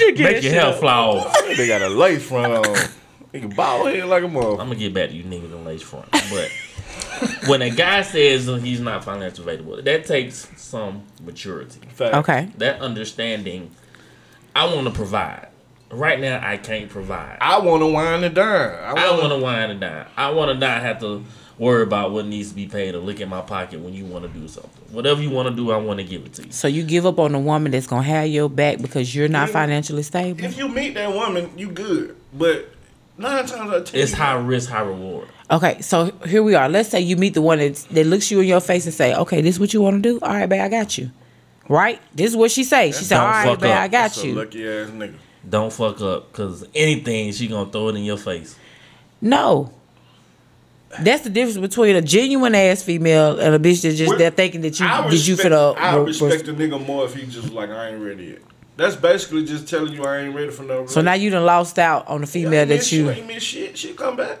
[0.00, 1.36] Make your hair fly off.
[1.56, 2.76] They got a lace front on.
[3.34, 4.50] Nigga bald head like a mother.
[4.52, 6.10] I'm gonna get back to you niggas in lace front.
[6.10, 6.50] But
[7.46, 11.80] when a guy says he's not financially available, that takes some maturity.
[11.88, 12.14] Fact.
[12.16, 12.48] Okay.
[12.58, 13.70] That understanding,
[14.54, 15.48] I want to provide.
[15.92, 17.38] Right now, I can't provide.
[17.40, 18.96] I want to wind it down.
[18.96, 20.06] I want to wine and dine.
[20.16, 21.24] I want to not have to
[21.58, 24.24] worry about what needs to be paid or look in my pocket when you want
[24.24, 24.70] to do something.
[24.92, 26.52] Whatever you want to do, I want to give it to you.
[26.52, 29.48] So you give up on the woman that's gonna have your back because you're not
[29.48, 29.52] Yeah.
[29.54, 30.44] financially stable.
[30.44, 32.14] If you meet that woman, you good.
[32.32, 32.72] But
[33.20, 35.28] nine times out of ten, It's high risk, high reward.
[35.50, 36.68] Okay, so here we are.
[36.68, 39.14] Let's say you meet the one that that looks you in your face and say,
[39.14, 40.18] "Okay, this is what you want to do.
[40.22, 41.10] All right, babe, I got you."
[41.68, 42.00] Right?
[42.14, 42.90] This is what she say.
[42.92, 43.78] She said, Don't "All right, fuck babe, up.
[43.78, 45.14] I got That's a you." lucky ass nigga.
[45.48, 48.56] Don't fuck up, cause anything she gonna throw it in your face.
[49.20, 49.72] No.
[51.00, 54.60] That's the difference between a genuine ass female and a bitch that's just they're thinking
[54.62, 55.76] that you I that you for finna.
[55.76, 58.38] I respect a nigga more if he just like I ain't ready yet.
[58.80, 60.86] That's basically just telling you I ain't ready for no.
[60.86, 63.10] so now you done lost out on the female that you.
[63.10, 63.76] ain't miss shit.
[63.76, 64.38] She come back.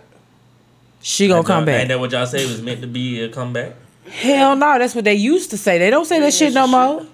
[1.02, 1.80] She gonna come back.
[1.80, 3.74] Ain't that what y'all say was meant to be a comeback?
[4.06, 5.76] Hell no, that's what they used to say.
[5.76, 6.70] They don't say that shit no shit.
[6.70, 7.06] more.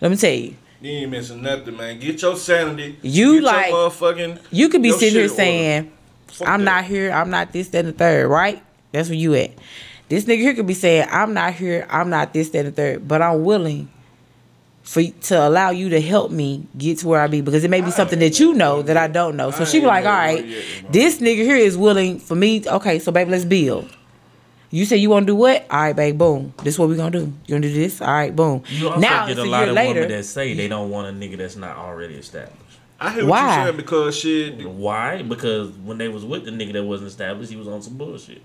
[0.00, 0.54] Let me tell you.
[0.80, 1.98] You ain't missing nothing, man.
[1.98, 2.96] Get your sanity.
[3.02, 4.38] You Get like- your motherfucking.
[4.52, 5.34] You could be sitting here shit in order.
[5.34, 5.92] saying,
[6.42, 6.64] I'm that.
[6.64, 8.62] not here, I'm not this, that, and the third, right?
[8.92, 9.50] That's where you at.
[10.08, 12.72] This nigga here could be saying, I'm not here, I'm not this, that, and the
[12.72, 13.88] third, but I'm willing
[14.82, 17.80] for to allow you to help me get to where I be because it may
[17.80, 19.50] be something that you know that I don't know.
[19.50, 22.66] So she be like, "All right, yet, this nigga here is willing for me.
[22.66, 23.88] Okay, so baby, let's build.
[24.70, 25.66] You say you want to do what?
[25.70, 26.54] All right, babe, boom.
[26.62, 27.32] This what we gonna do.
[27.46, 28.00] You gonna do this?
[28.00, 28.62] All right, boom.
[28.68, 30.00] You also now get a a lot of later.
[30.00, 32.58] women that say they don't want a nigga that's not already established.
[32.98, 33.58] I hear what Why?
[33.58, 34.70] you saying because shit.
[34.70, 35.22] Why?
[35.22, 38.42] Because when they was with the nigga that wasn't established, he was on some bullshit.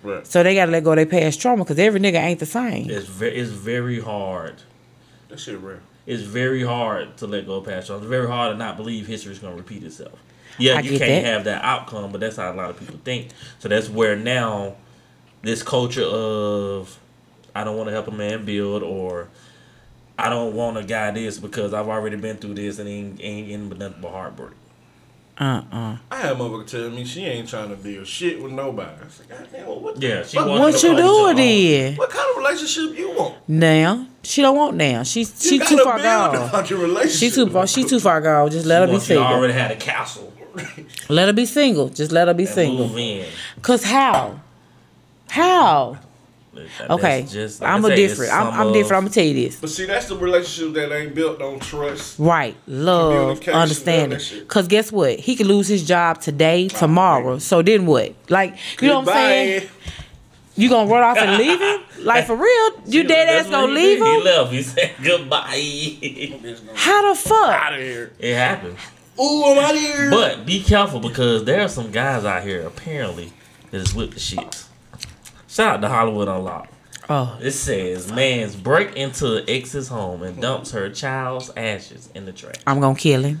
[0.00, 0.24] Right.
[0.24, 2.88] so they gotta let go of their past trauma because every nigga ain't the same.
[2.88, 4.62] It's very, it's very hard.
[5.28, 5.78] That shit real.
[6.06, 8.02] It's very hard to let go of past trauma.
[8.02, 10.18] It's very hard to not believe history is gonna repeat itself.
[10.58, 11.24] Yeah, I you can't that.
[11.24, 13.28] have that outcome, but that's how a lot of people think.
[13.58, 14.74] So that's where now
[15.42, 16.98] this culture of
[17.54, 19.28] I don't want to help a man build or
[20.18, 23.50] I don't want a guy this because I've already been through this and ain't ain't
[23.50, 24.52] in but nothing but heartbreak.
[25.40, 25.78] Uh uh-uh.
[25.92, 28.90] uh I had a motherfucker tell me she ain't trying to deal shit with nobody.
[29.04, 31.26] I said, God damn, well, what, the Yeah, she fuck- What you come to doing
[31.26, 31.96] your then?
[31.96, 33.36] what kind of relationship you want?
[33.48, 35.02] Now she don't want now.
[35.02, 37.08] She's You she gotta too far gone.
[37.08, 37.66] She too far.
[37.66, 38.50] She too far gone.
[38.50, 39.26] Just let her be single.
[39.26, 40.32] already had a castle.
[41.08, 41.88] Let her be single.
[41.88, 42.88] Just let her be and single.
[42.88, 43.26] Move in.
[43.62, 44.40] Cause how?
[45.28, 45.98] How?
[46.90, 48.32] Okay, just- like I'm a different.
[48.32, 48.96] I'm, I'm different.
[48.96, 49.60] I'm gonna tell you this.
[49.60, 52.18] But see, that's the relationship that ain't built on trust.
[52.18, 54.18] Right, love, understanding.
[54.48, 55.20] Cause guess what?
[55.20, 57.38] He could lose his job today, tomorrow.
[57.38, 58.14] So then what?
[58.28, 59.68] Like you know what I'm saying?
[60.58, 60.62] Goodbye.
[60.62, 61.80] You gonna run off and leave him?
[62.04, 62.80] Like for real?
[62.86, 64.06] You dead ass gonna leave did.
[64.06, 64.20] him?
[64.20, 64.52] He left.
[64.52, 66.72] He said goodbye.
[66.74, 67.50] How the fuck?
[67.50, 68.12] Out of here.
[68.20, 68.76] it happened.
[69.20, 70.08] Ooh, I'm out of here.
[70.10, 73.32] But be careful because there are some guys out here apparently
[73.72, 74.64] that is with the shit.
[75.48, 76.72] Shout out to Hollywood Unlocked.
[77.10, 82.32] Oh, It says man's break into ex's home and dumps her child's ashes in the
[82.32, 82.56] trash.
[82.66, 83.40] I'm gonna kill him.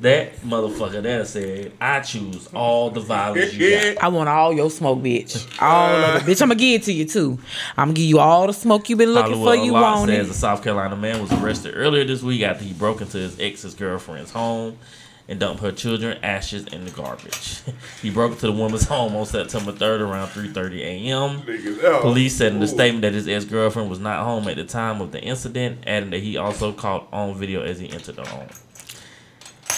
[0.00, 4.02] That motherfucker there said, I choose all the violence you got.
[4.02, 5.46] I want all your smoke, bitch.
[5.60, 6.40] All of it, bitch.
[6.40, 7.38] I'm gonna give it to you too.
[7.76, 9.64] I'm gonna give you all the smoke you've been looking Hollywood for.
[9.64, 10.30] You want says it?
[10.30, 13.74] a South Carolina man was arrested earlier this week after he broke into his ex's
[13.74, 14.78] girlfriend's home
[15.26, 17.62] and dumped her children ashes in the garbage.
[18.02, 22.00] he broke into the woman's home on September 3rd around 3:30 a.m.
[22.00, 25.00] Police said in the statement that his ex girlfriend was not home at the time
[25.00, 28.48] of the incident, adding that he also caught on video as he entered the home.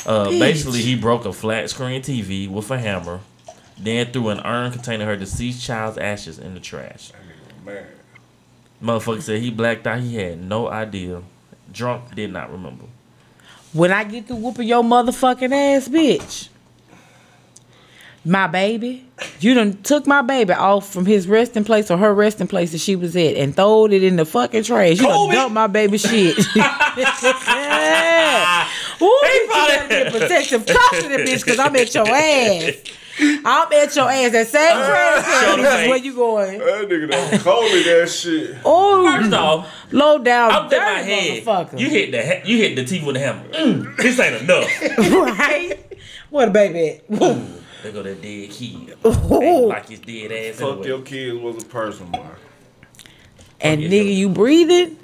[0.04, 3.20] Uh, basically, he broke a flat screen TV with a hammer,
[3.78, 7.12] then threw an urn containing her deceased child's ashes in the trash.
[7.64, 7.84] Man.
[8.82, 10.00] Motherfucker said he blacked out.
[10.00, 11.22] He had no idea.
[11.72, 12.84] Drunk, did not remember.
[13.76, 16.48] When I get to whooping your motherfucking ass, bitch.
[18.24, 19.06] My baby,
[19.38, 22.78] you done took my baby off from his resting place or her resting place that
[22.78, 24.98] she was at and throwed it in the fucking trash.
[24.98, 26.36] You done dumped my baby shit.
[26.56, 28.68] yeah.
[29.02, 32.74] Ooh, you better get protective custody, bitch, because I'm at your ass.
[33.18, 34.32] I'm at your ass.
[34.32, 36.58] That same trash can, is where you going.
[36.58, 38.56] That nigga done Coley that shit.
[38.64, 41.78] Oh, First off, low down, out in my dirty head, motherfucker.
[41.78, 43.48] you hit the he- you hit the teeth with the hammer.
[43.48, 44.68] Mm, this ain't enough.
[45.38, 45.98] right?
[46.30, 47.22] Where the baby at?
[47.22, 47.46] Ooh.
[47.82, 48.96] There go that dead kid.
[49.04, 50.58] Ain't like his dead ass.
[50.58, 50.86] Fuck anyway.
[50.88, 52.26] your kids was a person, boy.
[53.60, 54.00] And nigga, yeah.
[54.00, 54.98] you breathing?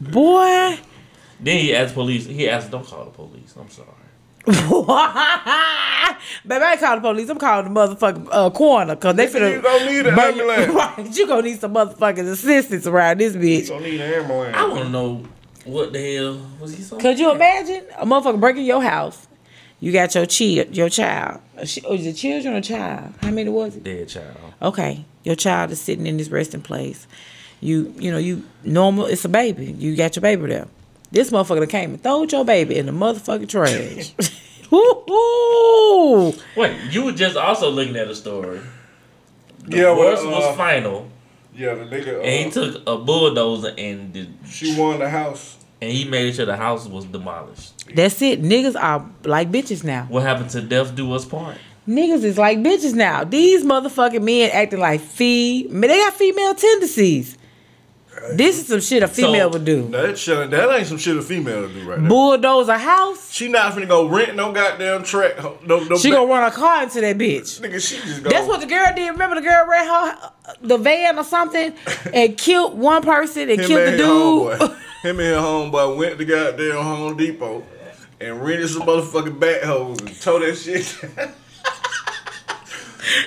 [0.00, 0.78] Boy.
[1.40, 2.26] Then he asked police.
[2.26, 3.88] He asked, "Don't call the police." I'm sorry.
[6.46, 7.28] Baby, I ain't calling the police.
[7.28, 9.52] I'm calling the motherfucking uh, coroner because they finna.
[9.54, 10.74] You gonna need an burn you- ambulance.
[10.98, 13.68] Right, you gonna need some motherfucking assistance around this bitch.
[13.68, 14.56] Don't need an ambulance.
[14.56, 15.24] I want to know
[15.64, 17.00] what the hell was he saying?
[17.02, 19.26] Could you imagine a motherfucker breaking your house?
[19.80, 21.40] You got your child, your child.
[21.56, 23.12] Oh, is it children or child?
[23.22, 23.84] How many was it?
[23.84, 24.36] Dead child.
[24.62, 27.06] Okay, your child is sitting in this resting place.
[27.60, 29.06] You, you know, you normal.
[29.06, 29.66] It's a baby.
[29.66, 30.68] You got your baby there.
[31.10, 34.12] This motherfucker done came and throwed your baby in the motherfucking trash.
[34.70, 36.32] Woo-hoo.
[36.56, 38.60] Wait, you were just also looking at a story.
[39.64, 41.08] The Yeah, well, divorce uh, was final,
[41.54, 42.16] Yeah, the nigga.
[42.22, 45.56] and he Uh, took a bulldozer and did, she won the house.
[45.80, 47.72] and he made sure the house was demolished.
[47.94, 48.42] That's it.
[48.42, 50.06] Niggas are like bitches now.
[50.10, 51.56] What happened to Death Do Us Part?
[51.88, 53.24] Niggas is like bitches now.
[53.24, 55.66] These motherfucking men acting like fee.
[55.70, 57.38] Man, they got female tendencies.
[58.32, 59.88] This is some shit a female would do.
[59.88, 62.08] That shit, that ain't some shit a female would do right there.
[62.08, 63.32] Bulldoze a house.
[63.32, 65.36] She not finna go rent no goddamn track.
[65.64, 65.96] No, no.
[65.96, 67.60] She gonna run a car into that bitch.
[67.60, 68.30] Nigga, she just go.
[68.30, 69.10] That's what the girl did.
[69.10, 70.30] Remember the girl ran her
[70.62, 71.74] the van or something
[72.12, 74.08] and killed one person and him killed the and his dude.
[74.08, 74.82] homeboy.
[75.02, 77.62] Him and his homeboy went to goddamn Home Depot
[78.20, 80.86] and rented some motherfucking backhoes and tore that shit.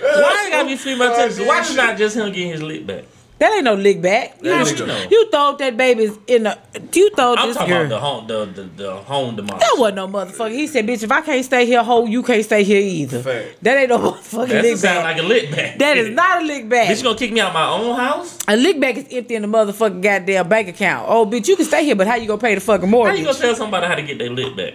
[0.01, 1.47] Why it gotta be female tendencies?
[1.47, 3.05] Why should not just him getting his lick back?
[3.41, 4.37] That ain't no lick back.
[4.43, 6.57] You, That just- you throw that baby's in the.
[6.93, 7.85] You throw I'm this talking girl.
[7.87, 9.61] about the home, the the, the home demolish.
[9.61, 10.51] that wasn't no motherfucker.
[10.51, 13.63] He said, "Bitch, if I can't stay here whole, you can't stay here either." Fact.
[13.63, 15.15] That ain't no motherfucking That lick sound back.
[15.15, 15.77] like a lick back.
[15.79, 16.87] that is not a lick back.
[16.89, 18.37] Bitch, you gonna kick me out my own house?
[18.47, 21.07] A lick back is empty in the motherfucking goddamn bank account.
[21.09, 23.13] Oh, bitch, you can stay here, but how you gonna pay the fucking mortgage?
[23.15, 24.73] How you gonna tell somebody how to get their lick back?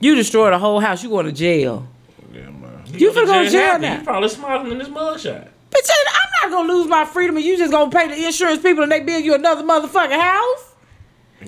[0.00, 1.02] You destroy the whole house.
[1.02, 1.86] You going to jail.
[2.32, 2.82] yeah, man.
[2.86, 3.82] You finna go to jail happy.
[3.82, 3.98] now.
[3.98, 5.48] He probably smiling in this mugshot.
[5.74, 8.82] Bitch, I'm not gonna lose my freedom and you just gonna pay the insurance people
[8.82, 10.74] and they build you another motherfucking house.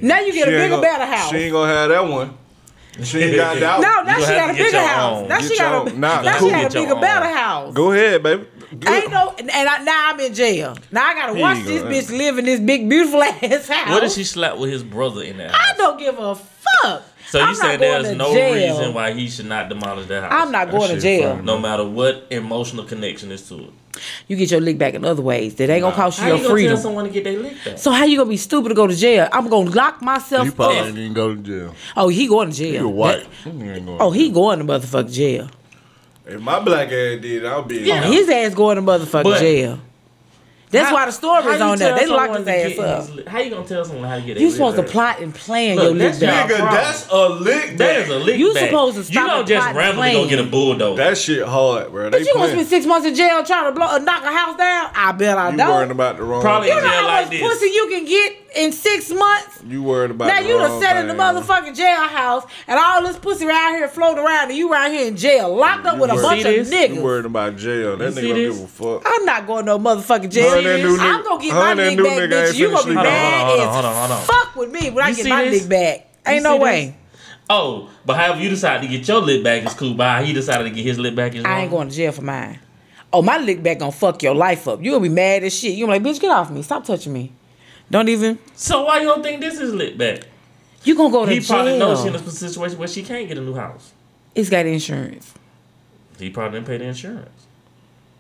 [0.03, 1.31] Now you get a She ain't bigger, gonna- better house.
[1.31, 2.37] She ain't gonna have that one.
[3.03, 3.81] She ain't got that.
[3.81, 5.29] No, now You she have got a get bigger house.
[5.29, 6.01] Now she got a own.
[6.01, 7.75] Nah, now she got a bigger, better house.
[7.75, 8.47] Go ahead, baby.
[8.81, 8.89] Good.
[9.05, 10.77] Ain't no, and I, now I'm in jail.
[10.91, 11.89] Now I gotta Here watch you this go.
[12.15, 13.91] bitch live in this big, beautiful ass house.
[13.91, 17.03] What if she slap with his brother in that I don't give a fuck.
[17.29, 18.55] So you I'm saying there's no jail.
[18.77, 20.33] reason why he should not demolish that house?
[20.33, 21.37] I'm not going to jail.
[21.43, 23.71] No matter what emotional connection is to it.
[24.29, 25.55] You get your lick back in other ways.
[25.57, 26.75] That ain't gonna cost you How your you gonna freedom.
[26.75, 27.79] tell someone to get their lick back?
[27.79, 29.27] So how you gonna be stupid to go to jail?
[29.33, 30.87] I'm gonna lock myself He probably up.
[30.87, 31.75] ain't even go to jail.
[31.97, 32.71] Oh, he going to jail.
[32.73, 33.27] He a white.
[33.45, 35.49] That- He ain't going oh, to he going to motherfucking jail.
[36.27, 37.79] If my black ass did, I'll be.
[37.79, 38.03] Yeah.
[38.05, 39.79] Oh, his ass going to motherfucking But- jail.
[40.69, 41.95] That's How- why the story how is on there.
[41.97, 43.09] They locked his ass up.
[43.17, 44.93] his How you gonna tell someone how to get You their supposed to lick back?
[44.93, 46.51] plot and plan Look, your that's lick back.
[46.51, 47.77] Nigga, that's a lick.
[47.79, 48.65] That is a lick You back.
[48.65, 49.15] supposed to stop.
[49.15, 50.97] You don't just randomly go get a bulldozer.
[51.05, 52.11] That shit hard, bro.
[52.11, 54.33] They But you gonna spend six months in jail trying to blow, uh, knock a
[54.37, 54.91] house down?
[54.93, 55.69] I bet I You don't.
[55.69, 56.43] You worrying about the wrong.
[56.43, 56.83] Probably you thing.
[56.83, 57.41] know jail how like much this.
[57.43, 59.61] pussy you can get in six months?
[59.67, 63.03] You worried about Now the you wrong done sat in the motherfucking jailhouse and all
[63.03, 66.01] this pussy around here floating around and you around here in jail, locked up You
[66.03, 66.71] with a bunch of niggas.
[66.71, 67.03] You niggas.
[67.03, 67.97] worried about jail.
[67.97, 68.57] That You nigga don't this?
[68.57, 69.03] give a fuck.
[69.07, 70.51] I'm not going to no motherfucking jail.
[70.51, 72.31] Her and that new I'm nigga- gonna get my and that lick new back, nigga
[72.51, 72.55] bitch.
[72.57, 72.97] You gonna be sleep.
[72.97, 74.25] Hold on, mad hold on, as hold on, hold on.
[74.27, 75.61] fuck with me when I get my this?
[75.63, 76.09] lick back.
[76.27, 76.97] Ain't no way.
[77.49, 79.95] Oh, but however you decide to get your lip back is cool.
[79.95, 81.53] But how he decided to get his lip back is wrong.
[81.53, 82.59] I ain't going to jail for mine.
[83.13, 84.83] Oh, my lick back gonna fuck your life up.
[84.83, 85.75] You gonna be mad as shit.
[85.75, 86.63] You gonna be like, bitch, get off me.
[86.63, 87.33] Stop touching me.
[87.91, 88.39] Don't even.
[88.55, 90.21] So why you don't think this is lit back?
[90.85, 93.39] You gonna go to He probably knows she in a situation where she can't get
[93.39, 93.93] a new house.
[94.35, 95.35] It's got insurance.
[96.19, 97.47] He probably didn't pay the insurance.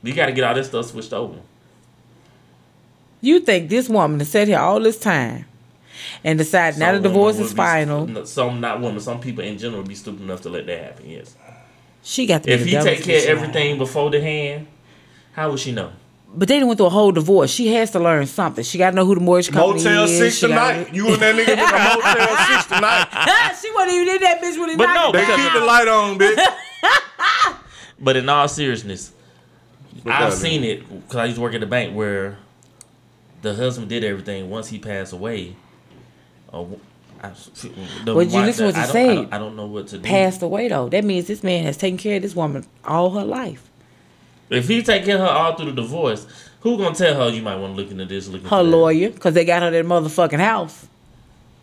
[0.02, 1.38] You got to get all this stuff switched over.
[3.20, 5.46] You think this woman has sat here all this time
[6.22, 8.26] and decided now the divorce is final.
[8.26, 9.00] Some not women.
[9.00, 11.10] Some people in general would be stupid enough to let that happen.
[11.10, 11.34] Yes.
[12.02, 14.68] She got to If he take care of everything before the hand,
[15.32, 15.92] how would she know?
[16.34, 17.50] But they done went through a whole divorce.
[17.50, 18.62] She has to learn something.
[18.62, 19.84] She got to know who the mortgage company is.
[19.84, 20.94] Motel six She gotta- tonight.
[20.94, 23.56] You and that nigga in the Motel six tonight.
[23.62, 25.88] she wasn't even in that bitch when he But knocked no, They keep the light
[25.88, 26.36] on, bitch.
[27.98, 29.12] But in all seriousness,
[30.02, 30.70] What I've seen mean?
[30.78, 32.36] it because I used to work at the bank where
[33.40, 34.50] the husband did everything.
[34.50, 35.56] Once he passed away,
[36.52, 36.64] uh,
[37.22, 37.30] I,
[38.04, 39.08] the Would you wife- listen what I he don't- said?
[39.10, 40.06] I don't, I don't know what to do.
[40.06, 40.90] Passed away though.
[40.90, 43.70] That means this man has taken care of this woman all her life.
[44.50, 46.26] If he take care of her all through the divorce,
[46.60, 48.28] who gonna tell her you might want to look into this?
[48.28, 50.86] Look into Her lawyer, because they got her that motherfucking house.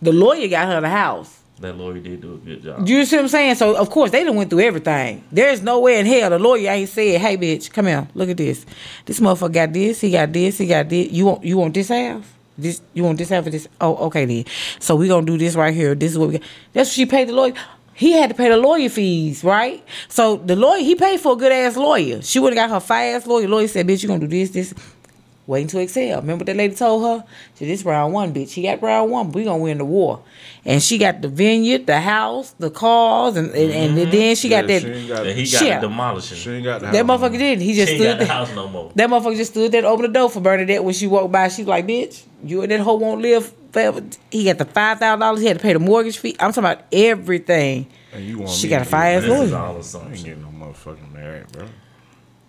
[0.02, 1.40] The lawyer got her the house.
[1.60, 2.88] That lawyer did do a good job.
[2.88, 3.56] You see what I'm saying?
[3.56, 5.24] So of course they done went through everything.
[5.32, 8.38] There's no way in hell the lawyer ain't said, "Hey, bitch, come here, look at
[8.38, 8.66] this.
[9.06, 10.02] This motherfucker got this.
[10.02, 10.58] He got this.
[10.58, 11.12] He got this.
[11.12, 12.34] You want you want this half?
[12.58, 13.68] This you want this half of this?
[13.80, 14.46] Oh, okay then.
[14.80, 15.96] So we gonna do this right here.
[15.96, 16.48] This is what we got.
[16.74, 17.54] That's what she paid the lawyer.
[17.94, 19.84] He had to pay the lawyer fees, right?
[20.10, 22.22] So the lawyer he paid for a good ass lawyer.
[22.22, 23.48] She would have got her fire ass lawyer.
[23.48, 24.74] Lawyer said, "Bitch, you gonna do this, this."
[25.46, 26.22] Waiting to Exhale.
[26.22, 27.28] Remember what that lady told her?
[27.60, 28.52] She this round one, bitch.
[28.52, 29.30] She got round one.
[29.34, 30.24] We gonna win the war.
[30.64, 34.10] And she got the vineyard, the house, the cars, and and, and mm-hmm.
[34.10, 34.82] then she got that.
[34.84, 35.82] She got, he got Shit.
[35.82, 36.54] to demolishing.
[36.54, 37.20] ain't got the that house.
[37.20, 37.60] motherfucker did.
[37.60, 38.94] He just She ain't got stood the house no more.
[38.96, 41.50] That motherfucker just stood there to open the door for Bernadette when she walked by.
[41.50, 43.63] She's like, bitch, you and that hoe won't live forever.
[44.32, 45.42] He got the five thousand dollars.
[45.42, 46.36] He had to pay the mortgage fee.
[46.40, 47.88] I'm talking about everything.
[48.14, 49.44] And you want She got a fire This lawyer.
[49.82, 51.66] is all I ain't getting no motherfucking married, bro.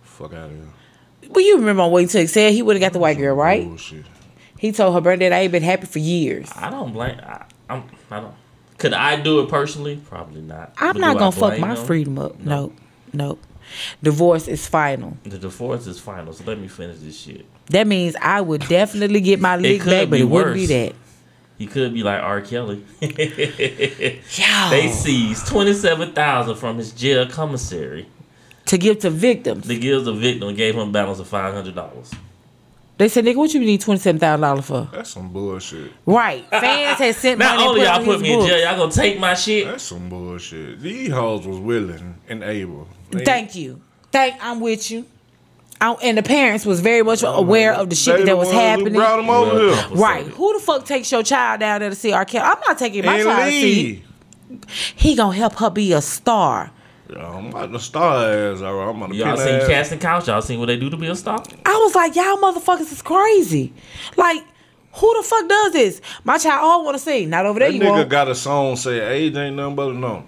[0.03, 1.31] Fuck out of here.
[1.31, 3.67] Well, you remember on Waiting to Exhale, he would have got the white girl, right?
[3.67, 4.05] Bullshit.
[4.59, 6.51] He told her Bernadette, I ain't been happy for years.
[6.55, 7.19] I don't blame.
[7.23, 7.85] I, I'm.
[8.11, 8.35] I don't.
[8.79, 9.97] Could I do it personally?
[9.97, 10.75] Probably not.
[10.79, 12.39] I'm But not gonna fuck my freedom up.
[12.39, 12.77] Nope.
[13.13, 13.43] Nope.
[14.03, 15.17] Divorce is final.
[15.25, 17.47] The divorce is final, so let me finish this shit.
[17.67, 20.95] That means I would definitely get my lick back, but it wouldn't be that.
[21.65, 22.43] He could be like R.
[22.43, 22.85] Kelly.
[23.01, 23.09] Yo,
[24.71, 28.07] They seized twenty seven thousand from his jail commissary.
[28.67, 29.67] to give to victims.
[29.67, 32.13] They gives the victim and gave him a balance of five hundred dollars.
[32.99, 34.89] They said, nigga, what you need twenty seven thousand dollars for?
[34.93, 35.91] That's some bullshit.
[36.05, 36.45] Right.
[36.51, 38.93] Fans had sent Not money only y'all put, put me his in jail, y'all gonna
[38.93, 39.67] take my shit.
[39.67, 40.81] That's some bullshit.
[40.81, 42.89] These hoes was willing and able.
[43.11, 43.81] They- Thank you.
[44.13, 44.37] Thank.
[44.45, 45.07] I'm with you.
[45.81, 48.37] I, and the parents was very much oh, aware of the shit They that the
[48.37, 48.95] was ones happening.
[48.95, 49.97] Brought them over Well, here.
[49.97, 50.27] Right.
[50.27, 52.25] Who the fuck takes your child down there to see R.
[52.25, 52.45] Kelly?
[52.45, 54.05] I'm not taking my And child to see.
[54.97, 56.71] He gonna help her be a star.
[57.11, 58.63] Yeah, I'm about to star ass.
[58.63, 59.67] All right, I'm about to Y'all seen ass.
[59.67, 60.27] Casting Couch?
[60.29, 61.43] Y'all seen what they do to be a star?
[61.67, 63.73] I was like, y'all motherfuckers is crazy.
[64.17, 64.43] Like,
[64.93, 66.01] who the fuck does this?
[66.23, 67.27] My child all want to see.
[67.27, 67.69] Not over there.
[67.69, 68.09] That you nigga won't.
[68.09, 70.23] got a song say age ain't nothing but a number.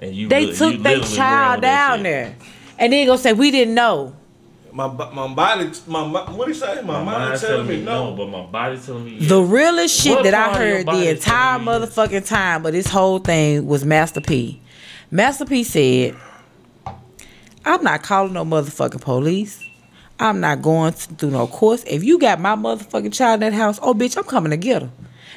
[0.00, 2.34] And you They li- took their child ran down there,
[2.78, 4.14] and then gonna say we didn't know.
[4.72, 6.76] My my body, my mi- what he say?
[6.76, 8.14] My, My mind mind's telling me no.
[8.16, 10.86] but my body telling me The realest shit What that I part of your heard
[10.86, 11.94] the entire telling you yes?
[11.96, 14.60] motherfucking time, but this whole thing was Master P.
[15.10, 16.16] Master P said,
[17.64, 19.62] "I'm not calling no motherfucking police.
[20.18, 21.84] I'm not going to do no course.
[21.86, 24.82] If you got my motherfucking child in that house, oh bitch, I'm coming to get
[24.82, 24.90] her.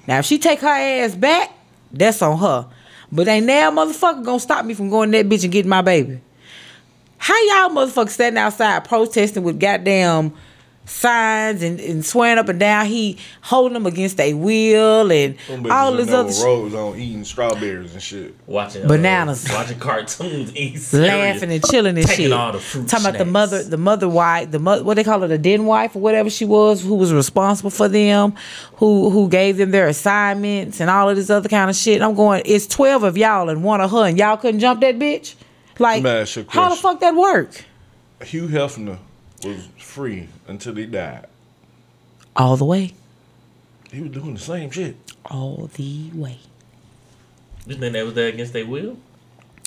[0.08, 1.52] Now if she take her ass back,
[1.92, 2.68] that's on her.
[3.12, 5.82] But ain't now motherfucker gonna stop me from going to that bitch and getting my
[5.82, 6.22] baby.
[7.26, 10.32] How y'all motherfuckers standing outside protesting with goddamn
[10.88, 15.72] signs and, and swearing up and down he holding them against a wheel and Them
[15.72, 16.46] all in this other with shit.
[16.46, 18.36] rose on eating strawberries and shit.
[18.46, 19.48] watching uh, Bananas.
[19.52, 22.32] watching cartoons, eating laughing and chilling and Taking shit.
[22.34, 25.22] all the fruit Talking about the mother, the mother wife, the mother, what they call
[25.22, 28.36] her, the den wife or whatever she was, who was responsible for them,
[28.76, 32.04] who who gave them their assignments and all of this other kind of shit.
[32.04, 35.00] I'm going, it's twelve of y'all and one of her, and y'all couldn't jump that
[35.00, 35.34] bitch.
[35.80, 37.66] Like, Let me ask you a how the fuck that work?
[38.24, 38.98] Hugh Hefner
[39.44, 41.26] was free until he died.
[42.36, 42.94] All the way,
[43.92, 44.96] He was doing the same shit.
[45.30, 46.38] all the way.
[47.68, 48.98] You think they was there against their will?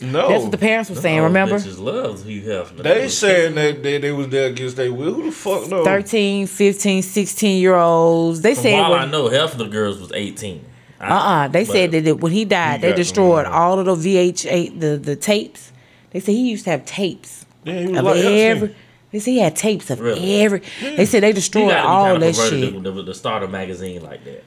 [0.01, 1.19] No, That's what the parents were saying.
[1.19, 1.57] All remember?
[1.57, 2.83] bitches love Hugh Hefner.
[2.85, 5.13] they was- saying that they, they was there against their will.
[5.15, 5.85] Who the fuck knows?
[5.85, 8.41] 13, 15, 16 year olds.
[8.43, 10.65] They From said all when, I know, Hefner girls was eighteen.
[11.01, 14.79] Uh uh They said that when he died, He they destroyed all of the VHS,
[14.81, 15.73] the, the tapes.
[16.11, 18.75] They said he used to have tapes Yeah, he was of like every.
[19.11, 20.41] They said he had tapes of Really?
[20.43, 20.63] every.
[20.81, 22.85] They said they destroyed got all that of perverted shit.
[22.85, 24.45] to, to, to start magazine like that.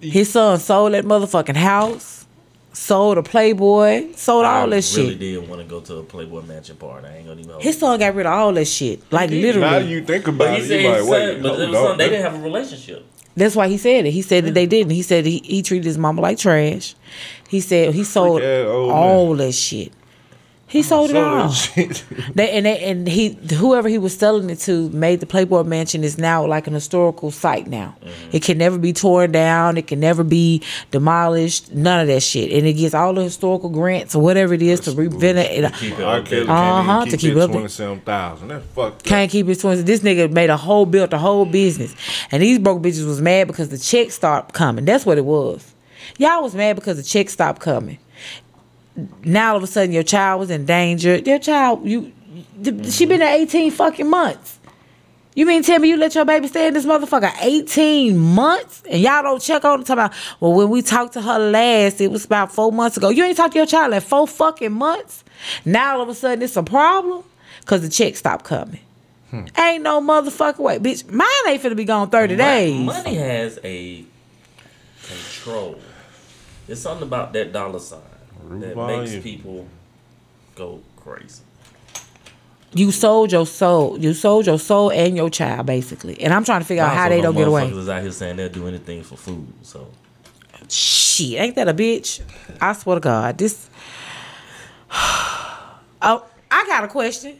[0.00, 2.26] His son sold that motherfucking house,
[2.72, 5.18] sold a Playboy, sold all I that really shit.
[5.18, 7.06] did want to go to a Playboy Mansion party.
[7.06, 7.60] I ain't gonna even.
[7.60, 9.00] His son got rid of all that shit.
[9.12, 9.42] Like did.
[9.42, 9.70] literally.
[9.70, 11.70] Now you think about But he it, said, like, his wait, son, but it hold
[11.70, 11.86] was on.
[11.88, 13.06] son, they didn't have a relationship.
[13.36, 14.10] That's why he said it.
[14.10, 14.90] He said that they didn't.
[14.92, 16.94] He said he, he treated his mama like trash.
[17.48, 18.66] He said he sold ass man.
[18.66, 19.92] all that shit.
[20.72, 21.50] He sold it So all.
[21.52, 22.02] shit-
[22.34, 26.02] They, and they, and he whoever he was selling it to made the Playboy Mansion
[26.02, 27.94] is now like an historical site now.
[28.00, 28.30] Mm-hmm.
[28.36, 29.76] It can never be torn down.
[29.76, 31.72] It can never be demolished.
[31.74, 32.50] None of that shit.
[32.52, 35.74] And it gets all the historical grants or whatever it is to renovate it.
[35.74, 36.48] Keep it up there.
[36.50, 38.48] Uh-huh, to keep keep it it up twenty-seven thousand.
[38.48, 39.04] That's fucked.
[39.04, 39.84] Can't keep his twins.
[39.84, 41.94] This nigga made a whole built a whole business,
[42.30, 44.86] and these broke bitches was mad because the check stopped coming.
[44.86, 45.74] That's what it was.
[46.18, 47.98] Y'all was mad because the check stopped coming.
[49.24, 51.16] Now all of a sudden your child was in danger.
[51.16, 52.12] Your child, you,
[52.90, 54.58] she been there eighteen fucking months.
[55.34, 59.00] You mean tell me you let your baby stay in this motherfucker 18 months and
[59.00, 59.86] y'all don't check on it?
[59.86, 63.08] Talking about, well, when we talked to her last, it was about four months ago.
[63.08, 65.24] You ain't talked to your child in four fucking months?
[65.64, 67.24] Now all of a sudden it's a problem?
[67.60, 68.80] Because the check stopped coming.
[69.30, 69.46] Hmm.
[69.58, 70.78] Ain't no motherfucking way.
[70.78, 72.84] Bitch, mine ain't finna be gone 30 days.
[72.84, 74.04] Money has a
[75.02, 75.78] control.
[76.66, 78.00] There's something about that dollar sign
[78.48, 79.66] that makes people
[80.54, 81.42] go crazy.
[82.74, 83.98] You sold your soul.
[83.98, 86.20] You sold your soul and your child, basically.
[86.22, 87.68] And I'm trying to figure out how they don't get away.
[87.68, 89.52] motherfuckers is out here saying they'll do anything for food.
[89.62, 89.88] So
[90.68, 92.22] Shit, ain't that a bitch?
[92.60, 93.68] I swear to God, this.
[96.04, 97.38] Oh, I got a question.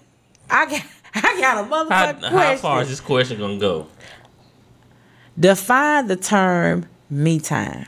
[0.48, 0.82] I got,
[1.16, 3.88] I got a How, motherfucking how far is this question gonna go?
[5.36, 7.86] Define the term me time.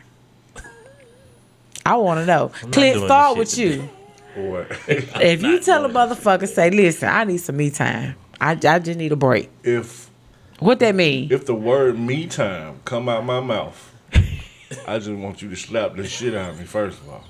[1.86, 2.50] I want to know.
[2.62, 3.88] not Clint, doing start with you.
[4.36, 4.66] What?
[4.88, 8.16] If you tell a doing motherfucker, say, listen, I need some me time.
[8.40, 9.50] I, I just need a break.
[9.62, 10.10] if
[10.58, 11.30] What that mean?
[11.32, 13.92] if the word me time come out my mouth,
[14.86, 17.24] I just want you to slap the shit out of me first of all.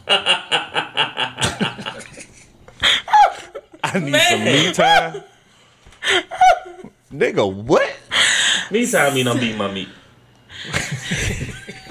[3.82, 5.22] I need some me time.
[7.12, 7.96] Nigga, what?
[8.70, 9.88] Me time mean I'm beating my meat.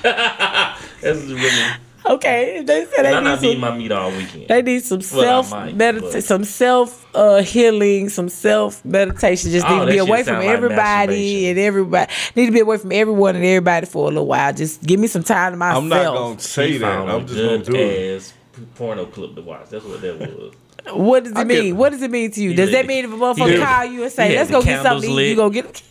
[0.01, 1.74] That's really.
[2.06, 3.72] Okay, they said they I'm need not beating some.
[3.72, 4.47] my meat all weekend.
[4.49, 9.51] They need some self might, medita- some self uh, healing, some self meditation.
[9.51, 12.12] Just Oh, need to be away from sound like everybody and everybody.
[12.36, 14.51] Need to be away from everyone and everybody for a little while.
[14.54, 15.84] Just give me some time to myself.
[15.84, 17.08] I'm not gonna say that.
[17.10, 18.16] I'm just gonna good do it.
[18.18, 18.34] ass
[18.76, 19.70] porno clip to watch.
[19.70, 20.54] That's what that was.
[20.91, 21.64] What does it I mean?
[21.68, 22.54] get- what does it mean to you?
[22.54, 25.14] Does that mean if a motherfucker call you and say, "Let's go get something to
[25.14, 25.28] eat," lit.
[25.30, 25.82] you go get?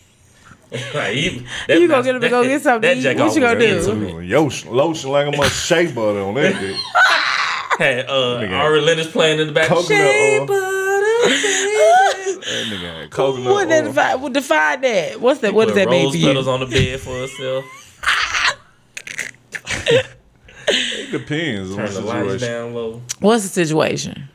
[0.94, 3.20] Like, he- You gonna get him to go get something to that eat?
[3.20, 4.20] What you gonna do?
[4.22, 6.76] Yo, Lotion, lotion like a must shea butter on that dick.
[7.78, 8.58] Had uh, Nigga.
[8.58, 9.68] Ari Lennox playing in the back.
[9.68, 10.46] Coconut Shea oil.
[10.46, 13.82] butter, That nigga had coconut What oil.
[13.84, 14.20] define?
[14.20, 15.20] What define that?
[15.20, 15.54] What's that?
[15.54, 16.26] What does that mean rose to you?
[16.26, 17.64] petals on the bed for herself.
[20.68, 22.48] It depends on the the lights situation.
[22.48, 23.02] down low.
[23.20, 24.28] What's the situation?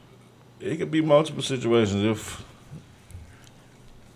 [0.60, 2.04] It could be multiple situations.
[2.04, 2.44] If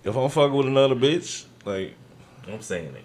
[0.03, 1.95] if I'm fucking with another bitch, like
[2.47, 3.03] I'm saying it.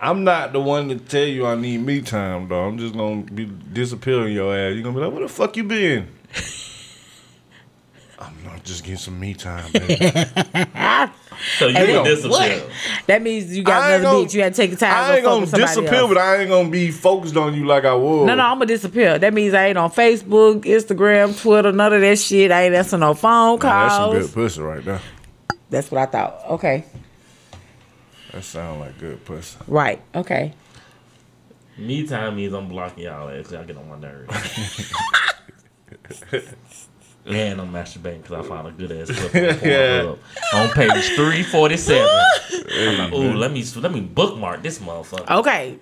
[0.00, 2.64] I'm not the one to tell you I need me time, though.
[2.64, 4.74] I'm just gonna be disappearing your ass.
[4.74, 6.08] You're gonna be like, where the fuck you been?
[8.18, 9.96] I'm not just getting some me time, baby.
[11.58, 12.62] So you Hey, would yo, disappear.
[13.08, 14.34] That means you got another gonna- bitch.
[14.34, 14.92] You had to take the time.
[14.94, 16.08] I to ain't go fuck gonna with disappear, else.
[16.08, 18.28] but I ain't gonna be focused on you like I was.
[18.28, 19.18] No, no, I'm gonna disappear.
[19.18, 22.52] That means I ain't on Facebook, Instagram, Twitter, none of that shit.
[22.52, 25.00] I ain't answering no phone Man, that's some good pussy right there.
[25.68, 26.44] That's what I thought.
[26.50, 26.84] Okay,
[28.32, 29.58] That sound like good pussy.
[29.68, 30.00] right.
[30.14, 30.54] Okay.
[31.78, 34.92] Me time means I'm blocking y'all ass 'cause y'all get on my nerves.
[37.26, 40.18] and I'm masturbating because I found a good ass clip on Pornhub.
[40.54, 42.08] on page three forty seven.
[42.74, 45.38] I'm like, ooh, let me let me bookmark this motherfucker.
[45.38, 45.78] Okay.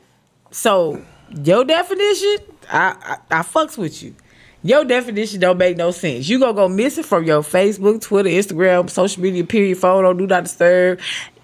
[0.50, 1.02] So
[1.44, 2.36] your definition,
[2.70, 4.14] I, I I fucks with you.
[4.62, 6.28] Your definition don't make no sense.
[6.28, 10.42] You gonna go missing from your Facebook, Twitter, Instagram, social media, period, photo, do not
[10.44, 11.00] disturb,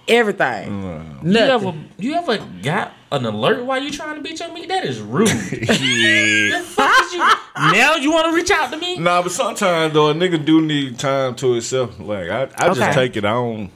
[0.09, 0.83] everything.
[1.23, 1.69] You Nothing.
[1.69, 4.69] ever you ever got an alert while you trying to beat your meat?
[4.69, 5.29] That is rude.
[5.29, 6.59] yeah.
[6.59, 7.19] the fuck is you?
[7.21, 8.99] Now you want to reach out to me?
[8.99, 11.99] Nah, but sometimes though a nigga do need time to himself.
[11.99, 12.75] Like I, I Okay.
[12.81, 13.25] just take it.
[13.25, 13.71] I don't.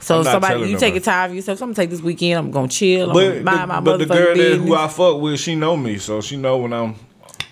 [0.00, 0.76] So I'm somebody, you nobody.
[0.78, 1.58] take a time for yourself.
[1.58, 2.38] So I'm gonna take this weekend.
[2.38, 3.10] I'm gonna chill.
[3.10, 5.38] I'm But gonna mind my the, but the motherfucking girl that who I fuck with,
[5.38, 6.96] she know me, so she know when I'm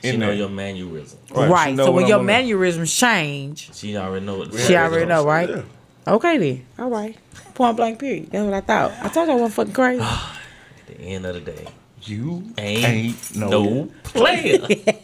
[0.02, 0.34] She know there.
[0.34, 1.18] your mannerism.
[1.32, 1.70] right.
[1.70, 4.52] she know So when I'm your on mannerisms change, She already know what.
[4.54, 5.48] She already know, right?
[5.48, 5.62] Yeah.
[6.10, 6.66] Okay then.
[6.78, 7.16] All right.
[7.54, 7.98] Point blank.
[7.98, 8.30] Period.
[8.30, 8.92] That's what I thought.
[9.02, 10.02] I told you I wasn't fucking crazy.
[10.02, 11.66] At the end of the day,
[12.02, 14.66] You ain't, ain't, no, no player.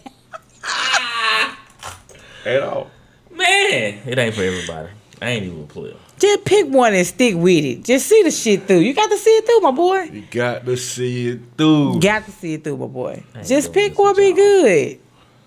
[0.69, 1.59] Ah!
[2.45, 2.91] at all.
[3.31, 4.89] Man, it ain't for everybody.
[5.23, 5.95] I ain't even a player.
[6.19, 7.85] Just pick one and stick with it.
[7.85, 8.79] Just see the shit through.
[8.81, 10.03] You got to see it through, my boy.
[10.05, 12.01] You got to see it through.
[12.01, 13.23] Got to see it through, my boy.
[13.45, 14.99] Just pick this one, be good.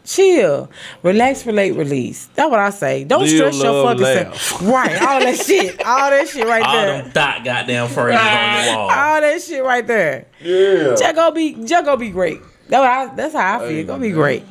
[0.09, 0.71] Chill,
[1.03, 2.29] relax, relate, release.
[2.33, 3.03] That's what I say.
[3.03, 4.61] Don't Live, stress your love, fucking self.
[4.63, 8.65] Right, all that shit, all that shit right All there, them thought goddamn phrases on
[8.65, 8.89] your wall.
[8.89, 10.25] all that shit right there.
[10.41, 10.95] yeah.
[10.97, 12.39] Just go be, just go be great.
[12.69, 13.67] That's, what I, that's how I feel.
[13.69, 14.15] Hey, Go my be God.
[14.15, 14.43] great.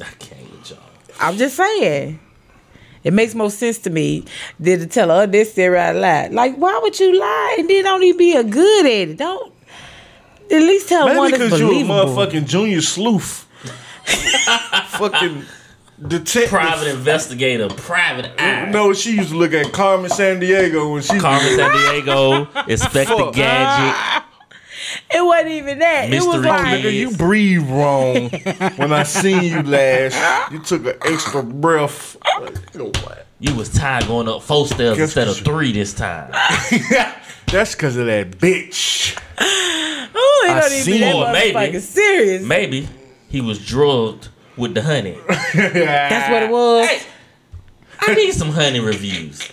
[0.00, 0.78] I can't with y'all.
[1.18, 2.20] I'm just saying.
[3.02, 4.26] It makes more sense to me
[4.60, 6.32] than to tell her this there out loud.
[6.32, 9.16] Like, why would you lie and then don't even be a good at it?
[9.18, 9.52] Don't
[10.52, 11.48] at least tell one that's believable.
[11.48, 12.16] Maybe because you're a believable.
[12.42, 13.47] motherfucking junior sleuth.
[14.88, 15.44] fucking
[16.06, 16.50] detective.
[16.50, 18.70] Private investigator, private eye.
[18.70, 23.34] No, she used to look at Carmen Sandiego when she Carmen Sandiego, Inspector Fuck.
[23.34, 24.22] Gadget.
[25.14, 26.10] It wasn't even that.
[26.10, 28.30] It was like Nigga, you breathe wrong.
[28.76, 32.16] when I seen you last, you took an extra breath.
[32.40, 32.92] Like, you know?
[33.38, 36.30] You was tired going up four stairs Guess instead of three this time.
[37.46, 39.18] That's because of that bitch.
[39.40, 42.42] oh, it I don't even be seen that or maybe- serious.
[42.46, 42.88] Maybe
[43.28, 45.16] he was drugged with the honey.
[45.54, 46.88] That's what it was.
[46.88, 47.02] Hey,
[48.00, 49.46] I need some honey reviews.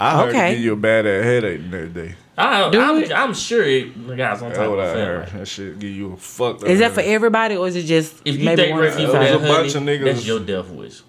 [0.00, 0.52] I heard Okay.
[0.52, 2.14] it give you a bad ass headache that day.
[2.36, 3.12] I, Do I'm, it.
[3.12, 5.20] I'm sure it got some That's what of I heard.
[5.22, 5.36] effect.
[5.38, 8.22] That shit give you a fucked up Is that for everybody or is it just
[8.24, 8.82] If you maybe think one?
[8.84, 11.02] Ricky for was that a honey, bunch of niggas- that's your death wish.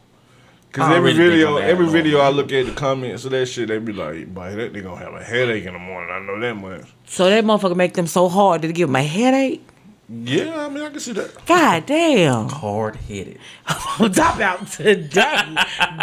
[0.71, 2.23] Cause every already video, every bad, video though.
[2.25, 5.03] I look at the comments of that shit, they be like, "Boy, that nigga gonna
[5.03, 6.87] have a headache in the morning." I know that much.
[7.07, 9.63] So that motherfucker make them so hard to give them a headache.
[10.11, 11.45] Yeah, I mean, I can see that.
[11.45, 12.49] God damn.
[12.49, 13.37] Hard headed.
[13.67, 15.55] I'm talking about today.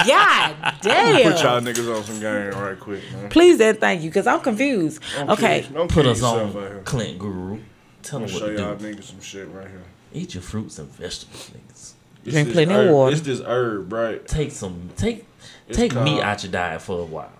[0.06, 1.32] God damn.
[1.32, 3.28] Put y'all niggas on some game right quick, man.
[3.30, 5.02] Please and thank you, because I'm confused.
[5.16, 5.62] Don't Okay.
[5.62, 6.82] kill- don't Put us yourself on here.
[6.84, 7.58] Clint Guru.
[8.04, 8.94] Tell I'm them gonna show what to y'all do.
[8.94, 9.82] niggas some shit right here.
[10.12, 11.92] Eat your fruits and vegetables, niggas.
[12.24, 13.12] It's Drink this plenty of water.
[13.12, 14.24] It's this herb, right?
[14.26, 15.26] Take some take
[15.68, 17.32] It's take meat out your diet for a while.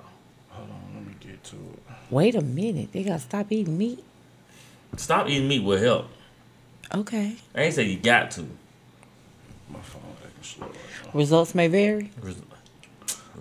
[0.51, 1.79] Hold on, let me get to it.
[2.11, 2.91] Wait a minute.
[2.93, 4.03] They got to stop eating meat.
[4.97, 6.09] Stop eating meat will help.
[6.95, 7.37] Okay.
[7.55, 8.43] I ain't say you got to.
[9.69, 11.15] My phone acting slow right.
[11.15, 12.11] Results may vary.
[12.21, 12.37] Res-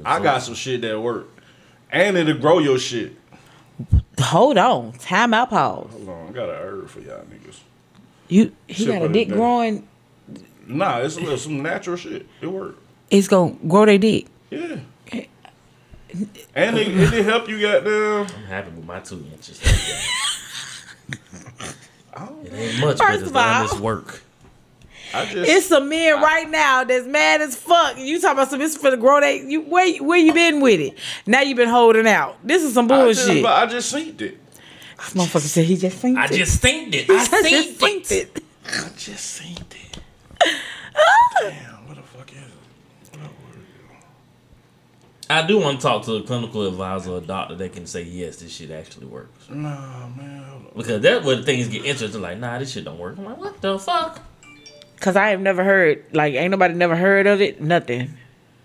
[0.03, 1.27] I got some shit that work.
[1.91, 3.13] And it'll grow your shit.
[4.19, 4.93] Hold on.
[4.93, 5.91] Time out pause.
[5.91, 7.59] Hold on, I got a herb for y'all niggas.
[8.27, 9.87] You he Shit got a dick growing.
[10.67, 12.25] Nah, it's a little some natural shit.
[12.41, 12.77] It work.
[13.11, 14.25] It's gonna grow their dick.
[14.49, 14.77] Yeah.
[16.55, 18.21] And it, it, it help you goddamn.
[18.21, 19.61] I'm happy with my two inches.
[22.15, 24.21] I, don't It ain't much, First but it's done all- this work.
[25.13, 27.97] I just It's some men right now that's mad as fuck.
[27.97, 30.79] You talking about some it's for the grow they you where where you been with
[30.79, 30.97] it?
[31.25, 32.35] Now you been holding out.
[32.45, 33.43] This is some I just, bullshit.
[33.43, 34.17] but I just seen it.
[34.97, 37.09] This motherfucker said he just seen I just seen it.
[37.09, 38.37] I I just seen seen it.
[38.37, 38.43] it.
[38.65, 39.99] I just seen it.
[40.97, 41.39] Ah.
[41.41, 43.19] Damn, what the fuck is it?
[45.29, 48.37] I do want to talk to a clinical advisor or doctor that can say yes,
[48.37, 49.49] this shit actually works.
[49.49, 50.67] Nah, man.
[50.75, 52.21] Because that's where things get interesting.
[52.21, 53.17] Like, nah, this shit don't work.
[53.17, 54.21] I'm like, what the fuck?
[54.99, 57.59] Cause I have never heard like ain't nobody never heard of it.
[57.61, 58.13] Nothing.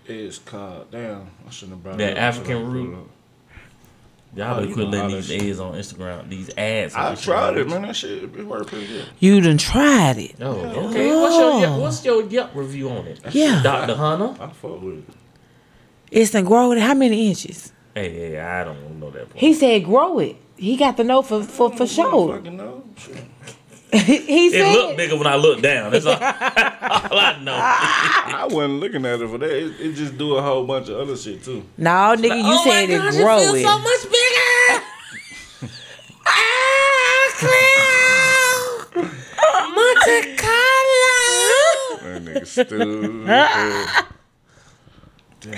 [0.07, 0.89] It's called.
[0.91, 2.23] Damn, I shouldn't have brought That it up.
[2.23, 2.85] African Should root?
[2.91, 3.07] put it up?
[4.33, 6.95] Y'all Oh, better you quit letting these shit- ads on Instagram, these ads.
[6.95, 7.23] I Instagram.
[7.23, 7.81] tried it, man.
[7.81, 9.05] That shit it worked pretty good.
[9.19, 10.35] You done tried it.
[10.39, 11.13] Oh, okay.
[11.13, 11.59] What's your oh.
[11.59, 13.19] Yelp, what's your Yelp review on it?
[13.33, 13.61] Yeah.
[13.61, 13.95] Dr.
[13.95, 14.41] Hunter?
[14.41, 15.03] I fuck with it.
[16.11, 16.79] It's done grow it.
[16.79, 17.71] How many inches?
[17.95, 19.37] Hey, hey, I don't know that part.
[19.39, 20.35] He said grow it.
[20.57, 22.35] He got the note for for for sure.
[22.37, 22.83] fucking know.
[22.97, 23.15] Shit.
[23.93, 25.91] he It looked bigger when I looked down.
[25.91, 27.53] That's all, all I know.
[27.55, 29.51] I wasn't looking at it for that.
[29.51, 31.63] It, it just do a whole bunch of other shit too.
[31.77, 33.63] No, nigga, you Oh my said gosh, it grow feels it.
[33.65, 34.83] so much bigger.
[36.25, 37.31] ah,
[38.93, 39.07] Cleo.
[39.75, 41.19] Monte Carlo.
[42.01, 44.20] That nigga stupid.
[45.41, 45.55] Damn,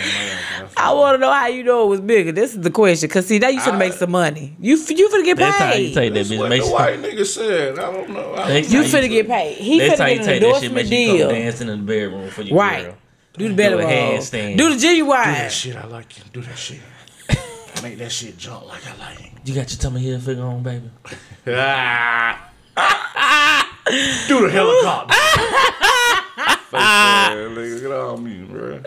[0.77, 2.31] I I want to know how you know it was bigger.
[2.31, 3.09] This is the question.
[3.09, 4.55] Cause see, now you should make some money.
[4.59, 5.93] You f- you finna get Next time you paid.
[5.93, 6.75] take that That's bitch, what make the sure.
[6.75, 7.79] white nigga said.
[7.79, 8.33] I don't know.
[8.33, 9.57] I don't You time finna get paid.
[9.57, 11.67] He Next finna time you get an take that shit, make endorsement you come dancing
[11.69, 12.85] in the bedroom for your Right.
[12.85, 12.95] girl.
[13.37, 13.81] Do the bedroom.
[13.81, 14.57] Do better a handstand.
[14.57, 15.17] Do the do genuine.
[15.23, 15.75] that shit.
[15.75, 16.23] I like you.
[16.31, 16.79] Do that shit.
[17.81, 19.31] Make that shit jump like I like it.
[19.43, 20.89] You got your tummy heel figure on, baby.
[21.47, 22.49] Ah.
[24.29, 25.13] Do the helicopter.
[26.73, 28.79] Face ass nigga, get on me, bro.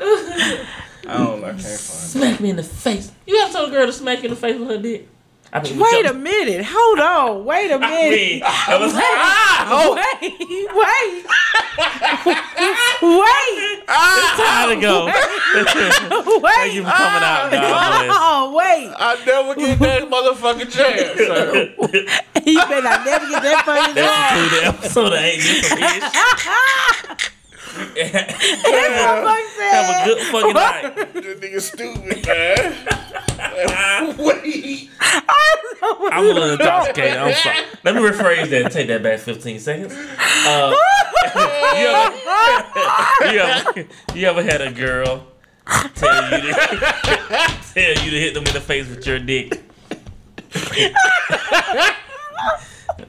[1.09, 1.45] I don't.
[1.45, 1.61] I can't.
[1.63, 3.11] Smack me in the face.
[3.27, 5.09] You ever told a girl to smack you in the face with her dick?
[5.53, 6.65] I mean, Wait a minute.
[6.69, 7.45] Hold on.
[7.45, 8.11] Wait a minute.
[8.11, 8.93] mean, I was
[9.69, 10.33] Oh, wait,
[10.75, 11.25] wait,
[13.03, 13.87] wait,
[14.37, 15.07] time to go.
[15.07, 15.15] wait.
[16.55, 18.93] Thank you for coming out, God Oh, wait.
[18.99, 21.19] I never get that motherfucking chance.
[21.19, 21.75] sir.
[22.47, 24.05] You better not never get that fucking bless.
[24.05, 24.51] job.
[24.53, 25.79] That's the episode of Ain't This Some
[27.19, 27.31] Ish.
[29.59, 30.97] Have a good fucking night.
[30.97, 34.17] That nigga stupid, man.
[34.19, 34.91] Wait.
[36.13, 37.17] I'm a little intoxicated.
[37.17, 37.59] I'm sorry.
[37.85, 39.93] Let me rephrase that and take that back 15 seconds.
[39.95, 40.75] Uh,
[41.77, 45.27] you, ever, you, ever, you ever had a girl
[45.95, 46.59] tell you to
[47.75, 49.63] tell you to hit them in the face with your dick?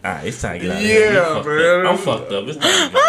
[0.04, 1.14] Alright, it's time to get out of here.
[1.14, 1.88] Yeah, man.
[1.88, 2.46] I'm fucked up.
[2.48, 3.02] It's time to go.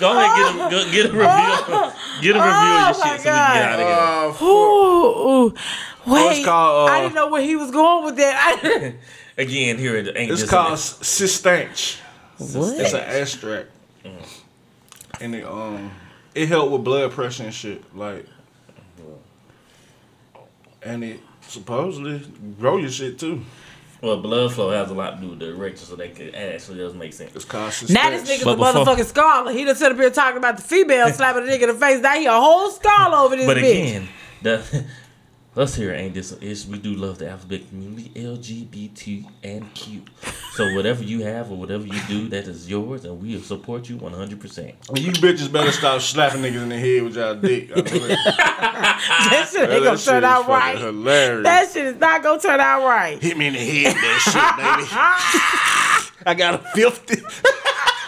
[0.00, 1.92] Go ahead, get a, go, get a review.
[2.22, 3.96] Get a review Oh, of your my shit so we can get out of here.
[3.98, 4.42] Oh, fuck.
[4.42, 6.14] Ooh, ooh.
[6.14, 8.60] Wait, it's called, uh, I didn't know where he was going with that.
[8.64, 8.94] I-
[9.42, 11.98] Again, here it ain't It's just called Cistanche.
[12.38, 13.68] It's an extract,
[15.20, 15.90] and it um
[16.34, 18.26] it help with blood pressure and shit like,
[20.82, 22.22] and it supposedly
[22.60, 23.42] grow your shit too.
[24.04, 26.78] Well, blood flow has a lot to do with the erection, so that could actually
[26.78, 27.34] does make sense.
[27.34, 27.94] It's called Cistanche.
[27.94, 29.52] Now this nigga's But a before- motherfucking scholar.
[29.52, 32.00] He done sit up here talking about the female slapping a nigga in the face.
[32.02, 33.60] Now he a whole scholar over this But bitch.
[33.60, 34.08] again,
[34.42, 34.84] the
[35.56, 40.02] us here ain't this is we do love the alphabet community, LGBT and Q.
[40.52, 43.88] So whatever you have or whatever you do, that is yours, and we will support
[43.88, 44.74] you one hundred percent.
[44.88, 47.70] Well you bitches better stop slapping niggas in the head with y'all dick.
[47.72, 48.18] I know that.
[49.30, 50.78] that shit ain't That gonna turn out right.
[50.78, 51.44] Hilarious.
[51.44, 53.22] That shit is not gonna turn out right.
[53.22, 56.10] Hit me in the head, that shit, baby.
[56.26, 57.22] I got a fifty.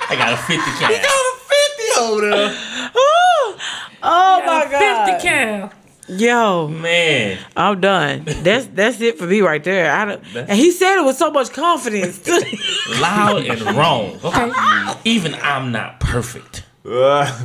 [0.09, 1.03] I got a fifty count.
[1.03, 2.51] got a fifty over there.
[2.51, 3.59] Ooh.
[4.03, 5.11] Oh my god.
[5.21, 5.73] 50 count.
[6.09, 8.23] Yo, Man, I'm done.
[8.43, 9.91] That's that's it for me right there.
[9.91, 12.27] I don't, That's- and he said it with so much confidence.
[13.01, 14.19] loud and wrong.
[14.23, 14.53] Okay,
[15.05, 16.65] even I'm not perfect.
[16.89, 17.45] Uh,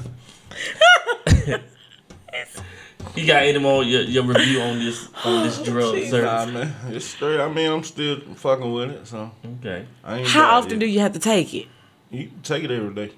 [3.15, 6.73] You got any more your, your review on this on this drug nah, man.
[6.89, 7.41] It's straight.
[7.41, 9.85] I mean, I'm still fucking with it, so Okay.
[10.03, 10.79] I ain't How often yet.
[10.79, 11.67] do you have to take it?
[12.09, 13.13] you take it every day?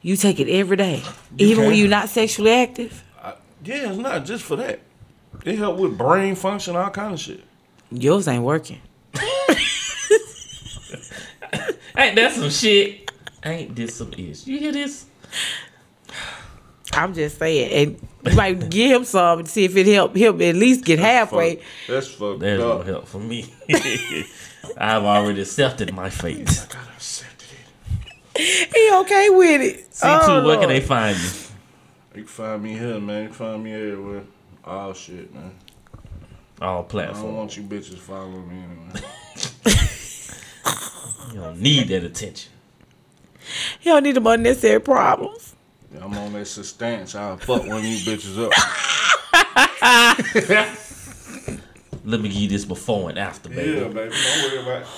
[0.00, 1.02] You take it every day,
[1.38, 3.04] even when you're not sexually active.
[3.64, 4.80] I, yeah, it's not just for that.
[5.44, 7.42] It help with brain function, all kind of shit.
[7.90, 8.80] Yours ain't working.
[11.94, 13.10] Ain't that some shit?
[13.44, 14.46] Ain't this some ish?
[14.46, 15.06] You hear this?
[16.94, 20.40] I'm just saying, and you might give him some and see if it help him
[20.40, 21.56] at least get halfway.
[21.56, 22.86] Fuck, that's fucked That don't up.
[22.86, 23.52] help for me.
[24.76, 26.48] I've already accepted my fate.
[26.48, 27.44] I Gotta accept
[28.36, 28.70] it.
[28.74, 29.76] He okay with it.
[29.92, 31.30] too, Oh, where can oh, they find you?
[32.14, 33.22] You can find me here, man.
[33.22, 34.22] You can find me everywhere.
[34.64, 35.52] Oh shit, man.
[36.60, 37.18] All platforms.
[37.18, 37.36] I don't platforms.
[37.36, 39.00] want you bitches following me anyway.
[41.32, 42.52] You don't need that attention.
[43.80, 45.54] He don't need them unnecessary problems.
[45.92, 47.14] Yeah, I'm on that substance.
[47.14, 48.52] I'll fuck one of you bitches up.
[52.04, 53.80] Let me give you this before and after, baby.
[53.80, 54.10] Yeah, baby.
[54.14, 54.88] Don't worry about it.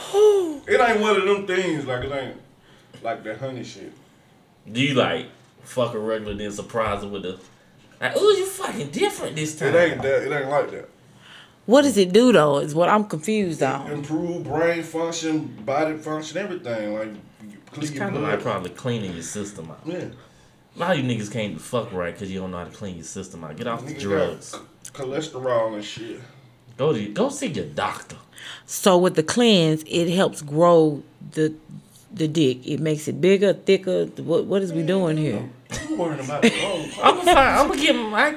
[0.73, 2.37] It ain't one of them things like it ain't
[3.03, 3.93] like that honey shit.
[4.71, 5.27] Do you like
[5.65, 7.39] fuck a regular then surprise her with the
[8.01, 9.75] like, ooh, you fucking different this time.
[9.75, 10.23] It ain't that.
[10.27, 10.91] It ain't like that.
[11.67, 12.59] What does it do though?
[12.59, 13.91] Is what I'm confused on.
[13.91, 16.95] Improve brain function, body function, everything.
[16.95, 17.09] Like
[17.43, 19.81] you It's kind of like probably cleaning your system out.
[19.85, 20.09] Yeah.
[20.77, 22.97] A lot of you niggas can't fuck right because you don't know how to clean
[22.97, 23.57] your system out.
[23.57, 24.53] Get off the drugs.
[24.53, 24.62] got
[24.93, 26.21] cholesterol and shit.
[26.77, 28.17] Go to go see your doctor.
[28.67, 31.03] So with the cleanse, it helps grow
[31.33, 31.55] the
[32.15, 32.67] the dick.
[32.67, 34.07] It makes it bigger, thicker.
[34.23, 35.49] What what is we doing here?
[35.71, 36.53] I'm worrying about the
[37.03, 38.37] I'm gonna find, I'm gonna give him my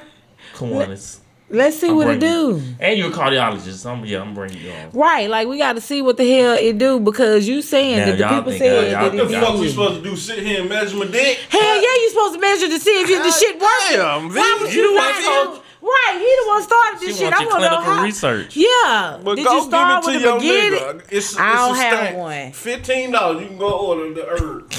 [0.56, 1.22] corners.
[1.50, 2.76] Let's see I'm what it bringing- do.
[2.82, 3.86] And you're a cardiologist.
[3.90, 4.90] I'm yeah, I'm bringing you on.
[4.92, 8.06] Right, like we got to see what the hell it do because you saying Now,
[8.08, 10.16] that the people think- said y'all that it The y'all- fuck we supposed to do?
[10.18, 11.38] Sit here and measure my dick?
[11.50, 13.92] Hell yeah, you supposed to measure to see if you, the shit works.
[13.92, 15.46] Damn, Why would you you the not one know?
[15.54, 17.24] told- Right, he the one started She this shit.
[17.32, 18.04] wants I your want to know clinical how.
[18.04, 18.58] research.
[18.58, 20.80] Yeah, But did go you start give it with to the your beginning?
[20.80, 21.08] nigga.
[21.12, 22.18] It's, I it's don't a have stamp.
[22.18, 22.52] one.
[22.52, 23.42] Fifteen dollars.
[23.42, 24.74] You can go order the herb.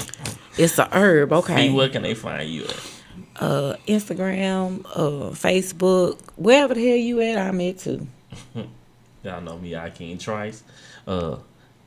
[0.57, 1.29] It's a herb.
[1.29, 1.71] Hey, Okay.
[1.71, 2.91] where can they find you at?
[3.37, 8.05] Uh, Instagram, uh, Facebook, wherever the hell you at, I'm at too.
[9.23, 10.61] Y'all know me, I King Trice.
[11.07, 11.37] Uh,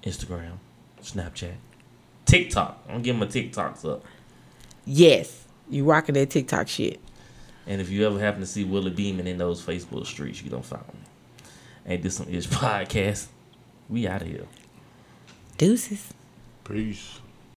[0.03, 0.53] Instagram,
[1.03, 1.53] Snapchat,
[2.25, 2.83] TikTok.
[2.89, 4.05] I'm gonna my TikToks up.
[4.85, 6.99] Yes, you rocking that TikTok shit.
[7.67, 10.65] And if you ever happen to see Willie Beeman in those Facebook streets, you don't
[10.65, 11.01] follow me.
[11.87, 13.27] Ain't this some ish podcast?
[13.89, 14.47] We out of here.
[15.59, 16.13] Deuces.
[16.65, 17.22] Peace.